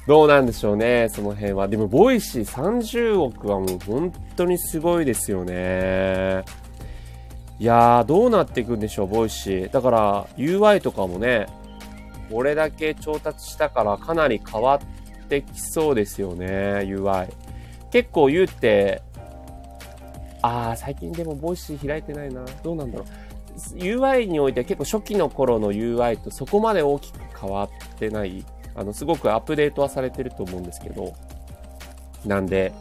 [0.05, 1.67] どうなんでしょうね、その辺は。
[1.67, 6.43] でも、 Voicy30億はもう本当にすごいですよね。
[7.59, 9.71] いやー、どうなっていくんでしょう、 Voicy。
[9.71, 11.47] だから、UI とかもね、
[12.31, 16.47] これだけ調達したからかなり変わってきそうですよね、
[16.85, 17.29] UI。
[17.89, 19.01] 結構言うって、
[20.43, 22.45] あー、最近でも Voicy開いてないな。
[22.63, 23.26] どうなんだろう。
[23.75, 28.45] UI においては結構初期の頃の UI とそこまで大きく変わってない。
[28.75, 31.13] あの、すごくアップデートはされてると思うんですけど。
[32.25, 32.73] なんで、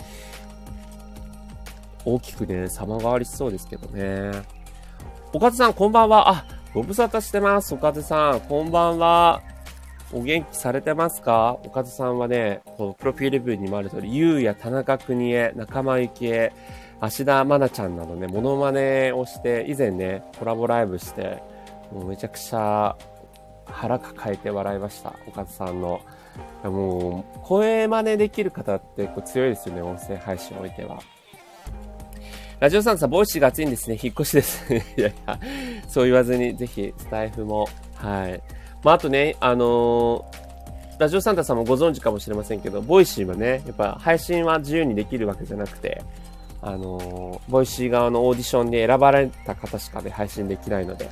[2.05, 4.31] 大きくね、様変わりしそうですけどね。
[5.33, 6.31] おかずさん、こんばんは。
[6.31, 7.75] あ、ご無沙汰してます。
[7.75, 9.43] おかずさん、こんばんは。
[10.13, 11.59] お元気されてますか？
[11.65, 16.53] おかずさんはね、このプロフィール文にもある通り、ゆうや田中邦衛、仲間由紀恵、
[17.01, 21.43] 芦田愛菜ちゃんなどね、モノマネをして、以前ね、コラボライブして、
[21.93, 22.97] もうめちゃくちゃ
[23.65, 25.13] 腹抱えて笑いました。
[25.27, 26.01] おかずさんの。
[26.63, 31.01] もう、声真似できる方ってこう強いですよね、音声配信においては。
[32.61, 33.99] ラジオサンタさん、 Voicyが熱いんですね。
[34.01, 34.73] 引っ越しです。
[34.73, 35.39] いやいや、
[35.89, 38.41] そう言わずに、ぜひ、スタエフも、はい。
[38.87, 46.05] まあ、あとね、あのー、ラジオサンタさんもご存知かもしれませんけど、 Voicyはね、やっぱ配信は自由にできるわけじゃなくて、
[46.63, 51.11] あのー、 Voicy側のオーディションで選ばれた方しかで、ね、配信できないので、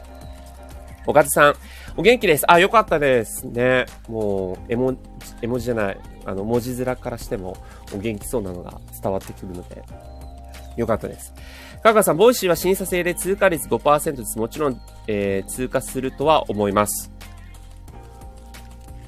[1.05, 1.55] おかずさん、
[1.97, 2.49] お元気です。
[2.49, 3.87] あ、よかったですね。
[4.09, 4.97] もう、絵文
[5.43, 7.57] 絵文字じゃない、あの、文字面からしても、
[7.93, 9.83] お元気そうなのが伝わってくるので、
[10.77, 11.35] よかったです。
[11.83, 14.39] かかさん、 Voicyは審査制で通過率5%です。
[14.39, 17.11] もちろん、えー、通過するとは思います。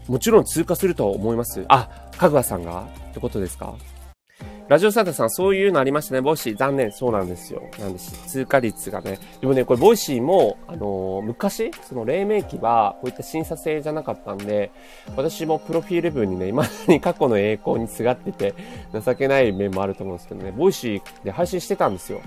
[0.09, 1.65] もちろん通過するとは思います。
[1.69, 2.87] あ、かぐわさんが？
[3.11, 3.75] ってことですか？
[4.69, 6.21] ラジオサンタさん、そういうのありましたね。
[6.21, 6.91] Voicy、残念。
[6.91, 7.63] そうなんですよ。
[7.79, 8.13] なんです。
[8.29, 9.21] 通過率がね。
[9.41, 14.73] でもね、これ、 Voicyも、あのー、昔、その黎明期は、こういった審査制じゃなかったんで、
[15.17, 18.55] 私もプロフィール文にね、今に 過去の栄光にすがってて、
[18.93, 22.21] 情けない面もあると思うんですけどね、 Voicyで配信してたんですよ。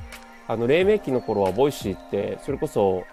[0.47, 3.04] あの、黎明期の頃は、 Voicyって、それこそ、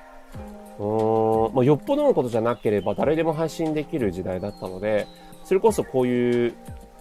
[0.78, 5.06] うーん、まあ、よっぽどのことじゃなければ、誰でも配信できる時代だったので、
[5.44, 6.54] それこそこういう、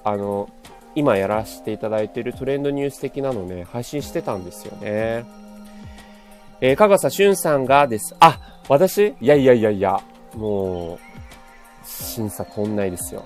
[0.03, 0.49] あの、
[0.95, 5.26] 今やらせていただいているトレンドニュース的なのね、配信してたんですよね。
[6.61, 8.15] えー、かがさしゅんさんがです。
[8.19, 9.13] あ、私？
[9.19, 9.99] いやいやいやいや、
[10.36, 10.99] もう、
[11.84, 13.26] 審査通んないですよ。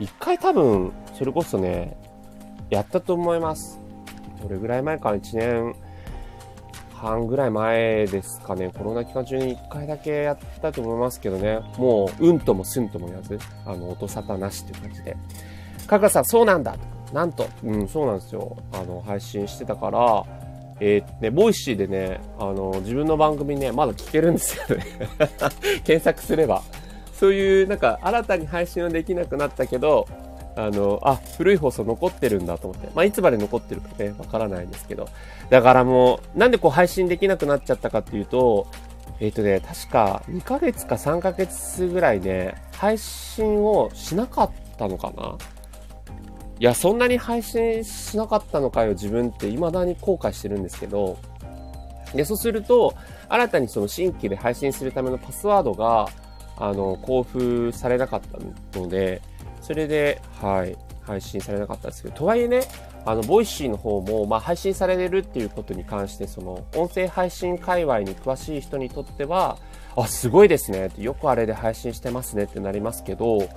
[0.00, 1.96] 一回多分、それこそね、
[2.70, 3.80] やったと思います。
[4.42, 5.74] どれぐらい前か、1年
[7.04, 15.16] 半ぐらい前ですかね、コロナ期間中に1回だけやったと思いますけどね、もう、うんともすんとも言わず、あの、音沙汰なしっていう感じで。
[15.86, 16.76] かかさん、そうなんだ
[17.12, 18.56] なんと、うん、そうなんですよ。
[18.72, 20.24] あの、配信してたから、
[20.80, 24.84] えー、ね、 Voicyでね、あの、自分の番組ね、まだ聞けるんですよね。
[25.84, 26.62] 検索すれば。
[27.12, 30.08] そういう、なんか、新たに配信はできなくなったけど、
[30.56, 32.88] あの、あ、古い放送残ってるんだと思って。
[32.94, 35.08] まあ、いつまで残ってるかね、わからないんですけど。
[35.50, 38.66] だからもう、なんでこう配信できなくなっちゃったかっていうと、
[39.20, 45.36] えっ、ー、とね、確か2ヶ月か3ヶ月ぐらいね、配信をしなかったのかな
[46.60, 51.18] いや、そんなに配信しなかったのかよ、自分って未だに後悔してるんですけど、
[52.14, 52.94] で、そうすると、
[53.28, 56.08] 新たにその新規で配信するためのパスワードが、
[56.56, 58.20] あの、交付されなかっ
[58.72, 59.20] たので、
[59.64, 62.64] それで、はい、配信されなかったんですけど、とはいえね、
[63.06, 69.56] あの、 Voicyの方も、まあ、配信されるっていうことに関して、その、音声配信界隈に詳しい人にとっては、
[69.96, 73.48] あ、すごいですね、よくあれで配信してますねってなりますけど、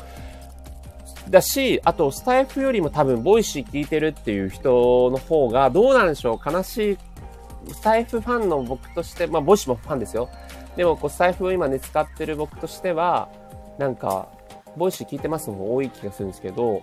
[1.29, 6.97] だし、あと、スタエフよりも多分、 Voicy聞いてるっていう人の方が、どうなんでしょう悲しい、
[7.73, 10.29] スタエフファンの僕として、まあ、 Voicyもファンですよ。
[10.77, 13.27] でも、こう、スタエフを今ね、使ってる僕としては、
[13.77, 14.29] なんか、
[14.77, 16.81] Voicy聞いてますの方多い気がするんですけど、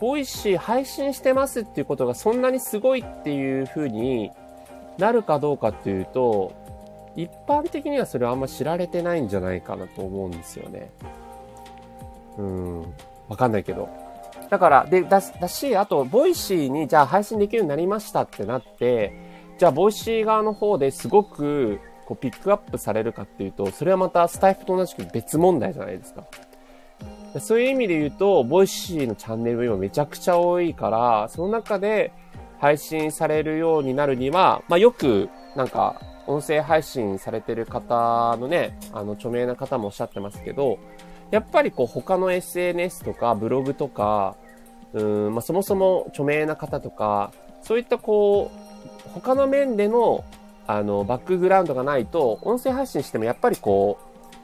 [0.00, 4.30] Voicy配信してますっていうことがそんなにすごいっていう風に
[4.98, 6.52] なるかどうかっていうと、
[7.16, 10.90] 一般的にはそれはあんま知られてないんじゃないかなと思うんですよね。
[12.36, 12.80] うん。
[13.28, 13.88] わかんないけど。
[14.50, 19.12] だから、で、だだし、あと、 Voicyに、じゃあ配信できるようになりましたってなって、
[19.58, 26.24] じゃあ、 Voicy側の方ですごく、こう、ピックアップされるかっていうと、それはまたスタエフと同じく別問題じゃないですか。
[27.40, 32.12] そういう意味で言うと、 Voicyのチャンネルも今めちゃくちゃ多いから、その中で
[32.58, 40.78] 配信されるようになるには、まあよく、なんか、音声配信されてる方のね、あの、著名な方もおっしゃってますけど、
[41.30, 44.36] やっぱりこう他の SNS とかブログとか、
[44.92, 47.32] うん、まあ、そもそも著名な方とか、
[47.62, 50.24] そういったこう、他の面での、
[50.66, 53.98] あの、バックグラウンドがないと、音声配信してもやっぱりこ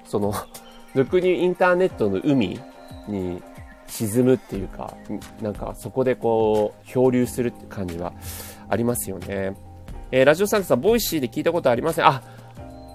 [0.07, 0.33] う、その、
[0.95, 2.61] 俗にインターネットの海
[3.09, 3.43] に
[3.87, 4.97] 沈むっていうか、
[5.41, 8.13] なんかそこでこう、漂流するって感じは
[8.69, 9.55] ありますよね。
[10.11, 12.23] えー、ラジオサンタさん、 Voicyで聞いたことありませんあ、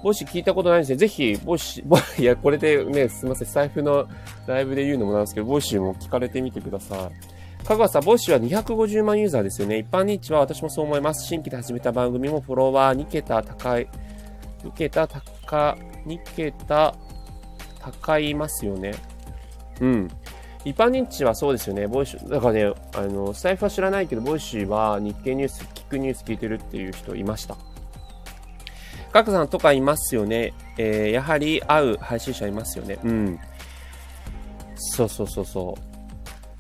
[0.04, 0.98] Voicy聞いたことないんですね。
[0.98, 4.08] ぜひ、ボイシー、 いや、これでね、すみません、スタエフの
[4.46, 7.66] ライブで言うのもなんですけど、 Voicyも聞かれてみてください。
[7.66, 9.78] 香川さん、 Voicyは250万ユーザーですよね。
[9.78, 11.28] 一般認知は私もそう思います。
[11.28, 13.88] 新規で始めた番組もフォロワー2桁高い、
[14.64, 16.96] 2桁高、2桁
[17.80, 18.94] 高いますよね。
[19.82, 20.08] うん。
[20.66, 21.88] 一般認知はそうですよね。
[21.88, 27.56] Voicy、だからね、あの、スタエフは知らないけど、 Voicyは日経ニュース、聞くニュース聞いてるっていう人いました。
[29.14, 30.54] ガクさんとかいますよね。
[30.78, 33.00] えー、やはり会う配信者いますよね。
[33.04, 33.40] うん。
[34.76, 35.78] そうそうそうそ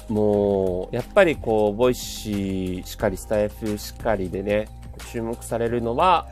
[0.09, 0.13] う。
[0.13, 4.70] もう、やっぱりこう、 Voicyしかり、スタエフしかりでね、
[5.11, 6.28] 注目されるのは、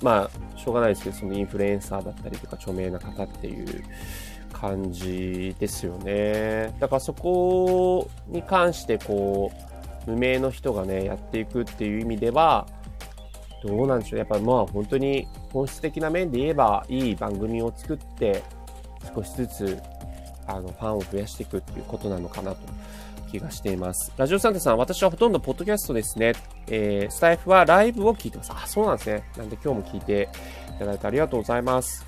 [0.00, 3.84] まあ、しょうがないですけど、そのインフルエンサーだったりとか、著名な方っていう
[4.60, 6.74] 感じですよね。
[6.80, 9.52] だからそこに関して、こ
[10.06, 12.66] う、無名の人がね、やっていくっていう意味では、
[13.62, 14.18] どうなんでしょう。
[14.18, 18.42] やっぱまあ本当に本質的な面で言えば、いい番組を作って、
[19.14, 19.78] 少しずつ、
[20.46, 22.58] あの、ファンを増やしていくっていうことなのかなと
[23.30, 24.12] 気がしています。
[24.16, 26.32] ラジオサンタさん、私はほとんどポッドキャストですね。
[26.66, 28.52] えー、スタイフはライブを聞いてます。
[28.52, 29.22] あ、そうなんですね。
[29.36, 30.28] なんで今日も聞いて
[30.74, 32.07] いただいてありがとうございます。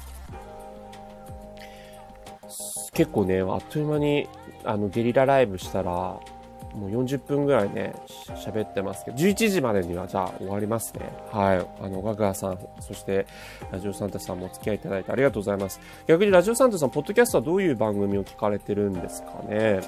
[2.93, 4.28] 結構ね、あっという間に、
[4.64, 6.20] あの、ゲリラライブしたら、
[6.74, 7.95] もう40分ぐらいね、
[8.45, 11.11] 喋ってますけど、11時までにはじゃあ終わりますね。
[11.32, 11.66] はい。
[11.84, 13.26] あの、ガガさん、そして
[13.72, 15.80] ラジオサンタさんもお付き合いいただいてありがとうございます。
[16.07, 19.80] 逆にラジオサンタさん、ポッドキャストはどういう番組を聞かれてるんですかね。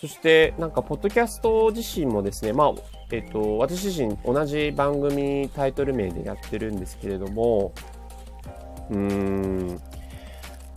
[0.00, 2.74] そして、なんか、ポッドキャスト自身もですね、まあ、
[3.10, 7.72] えっと、私自身同じ番組タイトル名でやってるんですけれども、
[8.90, 9.80] うーん、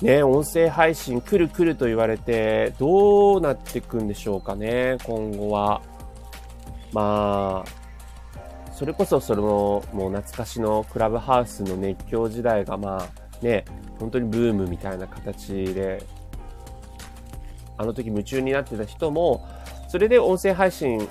[0.01, 5.81] ね、音声配信来る来ると言われて、どうなっていくんでしょうかね、今後は。
[6.93, 13.65] まあ、それこそその、もう懐かしのクラブハウスの熱狂時代がまあ、ね、
[13.99, 16.03] 本当にブームみたいな形で、
[17.75, 19.47] あの時夢中になってた人も、
[19.87, 21.07] それで音声配信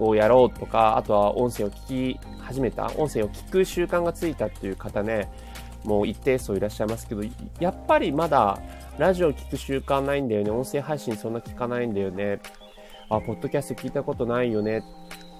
[0.00, 5.28] をやろうとか、あとは音声を聞き始めた、音声を聞く習慣がついたっていう方ね、
[5.86, 7.22] もう一定数いらっしゃいますけど、
[7.60, 8.58] やっぱりまだ
[8.98, 10.50] ラジオ聞く習慣ないんだよね。
[10.50, 12.40] 音声配信そんな聞かないんだよね。
[13.08, 14.78] あ、ポッドキャスト聞いたことないよね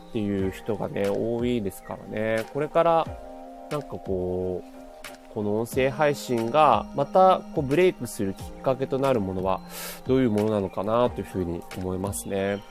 [0.09, 2.45] っていう人がね、多いですからね。
[2.53, 3.07] これから、
[3.71, 4.77] なんかこう、
[5.35, 9.61] この音声配信がまたこうブレイクするきっかけとなるものは
[10.07, 12.63] どういうものなのかなというふうに思いますね。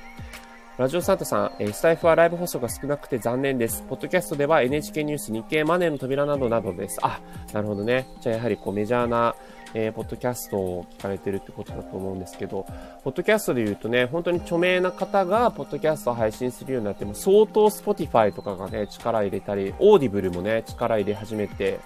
[0.77, 3.81] ラジオサンタさん、えスタイフはライブ放送が少なくて残念です。
[3.87, 6.99] ポッドキャストでは NHK ニュース、日経マネーの扉などなどです。
[7.01, 7.21] あ、
[7.53, 8.05] なるほどね。
[8.19, 9.37] じゃあやはりこうメジャーな、
[9.73, 12.65] えー、ポッドキャストを聞かれてるってことだと思うんですけど、
[13.05, 21.79] ポッドキャストで言うとね、本当に著名な方がポッドキャストを配信するようになっても、相当 Spotify とかがね、力入れたり、 Audible もね、力入れ始めて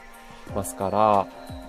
[0.55, 1.27] ますから、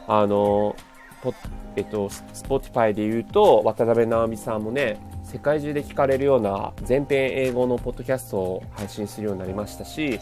[0.08, 0.74] あの、
[1.22, 1.34] ポ
[1.76, 10.18] えっと、Spotify で言うと、渡辺直美さんもね、世界中で聞かれるような全編英語のポッドキャストを配信するようになりましたし、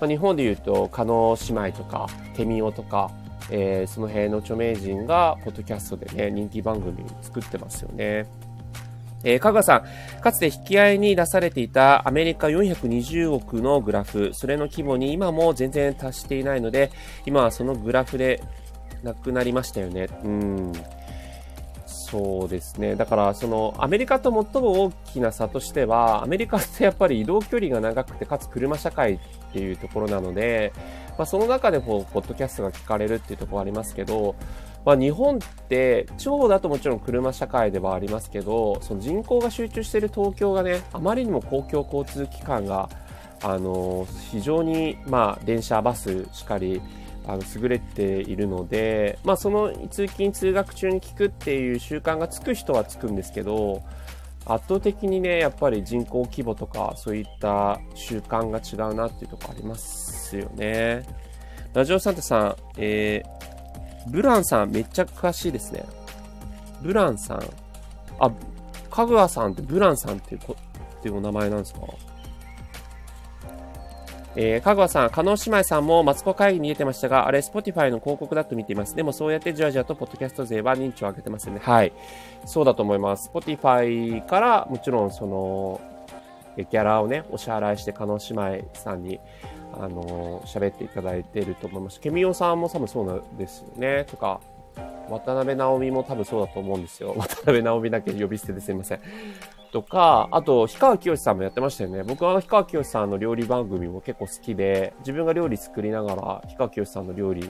[0.00, 3.10] まあ、日本で言うと、加納姉妹とか、ケミオとか、
[3.50, 8.26] えー、その辺の著名人が、ポッドキャストでね、人気番組作ってますよね。
[9.22, 9.84] えー、香川さ
[10.18, 16.90] ん、かつて引き合いに出されていたアメリカ420億のグラフ、それの規模に今も全然達していないので、
[17.26, 18.42] 今はそのグラフで
[19.02, 20.08] なくなりましたよね。
[20.24, 20.72] うん。
[21.86, 22.96] そうですね。
[22.96, 29.18] だから、その、アメリカと最も大きな差としては、アメリカってやっぱり移動距離が長くて、かつ車社会っ
[29.52, 30.72] ていうところなので、
[31.18, 34.34] まあ、その中でこう、ポッドキャストが聞かれるっていうところありますけど、
[34.84, 35.38] まあ、日本っ
[35.68, 42.88] て地方だともちろん車社会ではありますけどその人口が集中している東京がねあまりにも公共交通機関が
[43.42, 46.80] あの非常に、まあ、電車バスしかり
[47.26, 53.82] あの優れているので、まあ、その通勤通学中に聞くっていう習慣がつく人はつくんですけど
[54.46, 61.04] 圧倒的にねやっぱり人口規模とかそういった習慣が違うなっていうとこありますよね
[61.74, 63.40] ラジオサンタさん、えー
[64.08, 65.84] ブランさんめっちゃ詳しいですね。
[66.80, 67.42] ブランさん。
[68.18, 68.30] あ、
[68.90, 70.56] かぐわさんってブランさんっていうこ、
[70.98, 71.80] っていうお名前なんですか？
[74.36, 78.94] えー、かぐわさん、叶姉妹さんもマツコ会議に出てましたが、あれ、 Spotify の広告だと見ています。
[78.94, 81.60] でもそうやってじわじわとポッドキャスト勢は認知を上げてますよね。
[81.62, 81.92] はい。
[82.44, 83.24] そうだと思います。
[83.24, 85.80] Spotify からもちろんその、
[86.56, 89.18] ギャラをね、お支払いして、叶姉妹さんに、
[89.72, 92.00] あの、喋っていただいていると思います。
[92.00, 94.04] ケミオさんも多分そうなんですよね。
[94.04, 94.40] とか、
[95.08, 97.14] 渡辺直美も多分そうだと思うんですよ。
[97.18, 99.00] 渡辺直美だけ呼び捨てですいません。
[99.72, 102.02] とか、あと、氷川きよしさんもやってましたよね。
[102.02, 107.48] 僕は氷川きよしさんの料理番組も結構好きで、自分が料理作りながら、氷川きよしさんの料理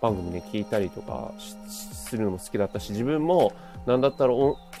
[0.00, 1.32] 番組ね、聞いたりとか
[1.68, 3.52] するのも好きだったし、自分も、
[3.86, 4.32] なんだったら、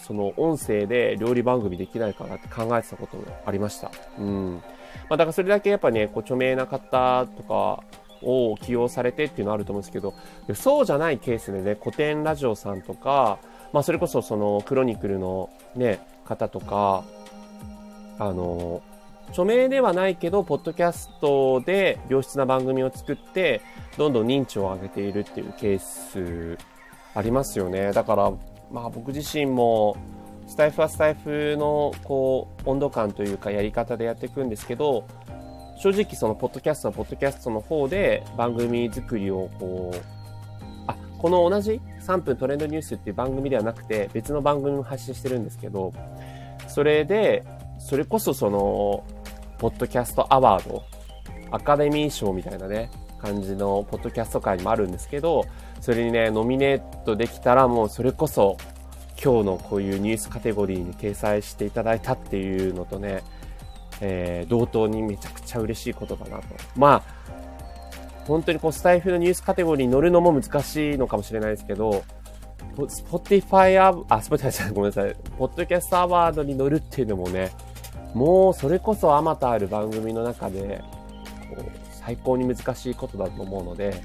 [0.02, 3.90] その音声で料理番組できないかなって考えてたこともありました。
[4.18, 4.62] うん。
[5.08, 7.82] まあ、だからそれだけやっぱね、こう著名な方とか
[8.22, 10.14] を起用されてっていうのはあると思うんですけど、
[10.54, 13.38] そうじゃないケースでね、古典ラジオさんとか、
[13.72, 17.04] まあ、それこそそのクロニクルのね、方とか、
[18.18, 18.82] あの、
[19.30, 23.62] 著名ではないけど、ポッドキャストで良質な番組を作って、
[23.96, 26.58] どんどん認知を上げているっていうケース
[27.14, 27.92] ありますよね。
[27.92, 28.32] だから、
[28.70, 29.96] まあ僕自身も、
[30.46, 35.06] スタイフはスタイフのこう温度感というかやり方でやっていくんですけど
[35.76, 40.17] 正直そのポッドキャストのポッドキャストの方で番組作りをこう
[41.18, 45.92] この同じ3分トレンドニュースっていう番組ではなくて別の番組も発信してるんですけど
[46.68, 47.44] それで
[47.78, 49.04] それこそその
[49.58, 50.84] ポッドキャストアワード
[51.50, 52.90] アカデミー賞みたいなね
[53.20, 55.44] 感じのポッドキャスト界にもあるんですけど
[55.80, 58.56] それにねノミネートできたらもうそれこそ
[59.22, 63.24] 今日のこういうニュースカテゴリーに掲載していただいたっていうのとね、
[64.00, 66.44] えー、同等にめちゃくちゃ嬉しいことかなと。
[66.76, 67.32] まあ、
[68.28, 72.04] 本当にこうスタイフのニュースカテゴリーに乗るのも難しいのかもしれないですけど、
[72.88, 75.16] Spotify ア、あ、 Spotify ごめんなさい。
[75.38, 77.50] ポッドキャストアワードに乗るっていうのもね、
[78.14, 80.82] もうそれこそあまたある番組の中で、
[81.50, 84.00] こう、最高に難しいことだと思うので、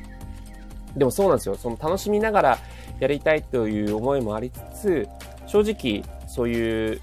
[0.95, 1.55] でもそうなんですよ。
[1.55, 2.57] その楽しみながら
[2.99, 5.09] やりたいという思いもありつつ、
[5.47, 7.01] 正直そういう、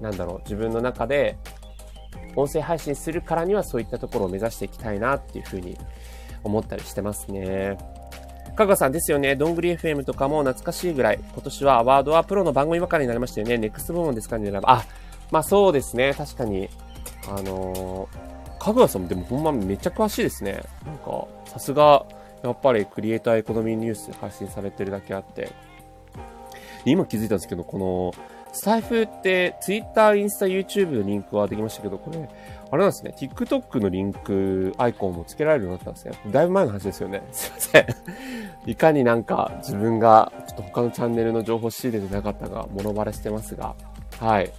[0.00, 1.36] なんだろう、自分の中で
[2.36, 5.76] 音声配信するからにはそういったところを目指していきたいなっていうふうに
[6.44, 7.78] 思ったりしてますね。
[8.56, 9.36] 香川さんですよね。
[9.36, 11.20] どんぐり FM とかも懐かしいぐらい。
[11.32, 13.56] 今年はアワードはプロの番組ばかりになりましたよね。
[13.56, 14.50] ネクスト部門ですかね。
[14.64, 14.84] あ、
[15.30, 16.12] まあそうですね。
[16.14, 16.68] 確かに。
[17.28, 20.62] あのー、香川さんもでもほんまめっちゃ詳しいですね。
[20.86, 22.04] なんか、さすが、
[22.42, 25.52] やっぱりクリエイターエコノミーニュース発信されてるだけあって、
[26.84, 28.12] 今気づいたんですけど、この、
[28.52, 32.28] スタイフって Twitter、インスタ、YouTube のリンクはできましたけど、これ、
[32.70, 36.32] あれなんですね、TikTok のリンクアイコンも付けられるようになったんですね。
[36.32, 37.22] だいぶ前の話ですよね。
[37.32, 37.86] すいません。
[38.66, 43.74] いかになんか自分がちょっと他のチャンネルの情報仕入れてなかったか、物バレしてますが、
[44.18, 44.50] はい。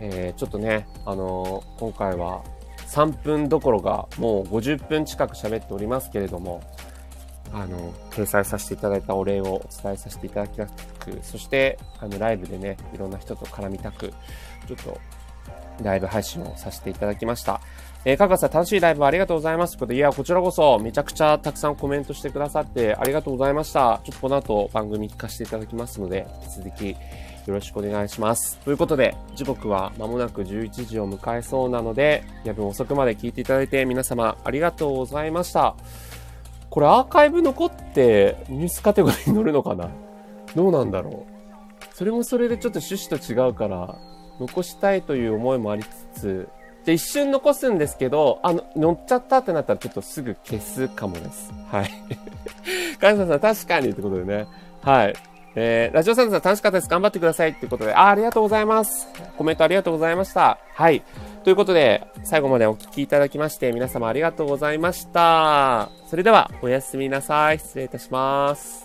[0.00, 2.42] えー、ちょっとね、あのー、今回は
[2.88, 6.60] 3分どころかもう50分近く喋っておりますけれども、
[7.54, 10.72] あの、掲載させていただいたお礼をお伝えさせていただきたく、
[11.22, 14.12] そして、あの、ライブでね、いろんな人と絡みたく、
[14.66, 15.00] ちょっと、
[15.82, 17.60] ライブ配信をさせていただきました。
[18.04, 19.72] えー、かかさん楽しいライブありがとうございます。
[19.72, 24.00] ということで、いや、こちらこそ、めちゃくちゃたくさんコメントしてくださってありがとうございました。
[24.04, 28.58] ちょっとこの後番組聞かせていただきますので、引き続きよろしくお願いします。
[28.58, 35.74] ということで、時刻は間もなく11時を迎えそうなので、夜分遅くまで聞いていただいて皆様ありがとうございました。
[36.74, 39.90] これアーカイブ残ってニュースカテゴリーに載るのかな？
[40.56, 41.94] どうなんだろう？
[41.94, 43.96] それもそれでちょっと趣旨と違うから、
[44.40, 46.48] 残したいという思いもありつつ、
[46.84, 51.54] で、一瞬残すんですけど、あの、乗っちゃったってなったらちょっとすぐ消すかもです。
[51.70, 51.90] はい。
[53.00, 54.48] カズさん確かにってことでね。
[54.82, 55.14] はい。
[55.56, 56.88] えー、ラジオサンタさん楽しかったです。
[56.88, 59.08] 頑張ってくださいってことで、あ、ありがとうございます。
[59.36, 60.58] コメントありがとうございました。
[60.74, 61.02] はい。
[61.44, 65.90] ということで、最後までお聴きいただきまして、皆様ありがとうございました。
[66.08, 67.58] それでは、おやすみなさい。
[67.58, 68.83] 失礼いたします。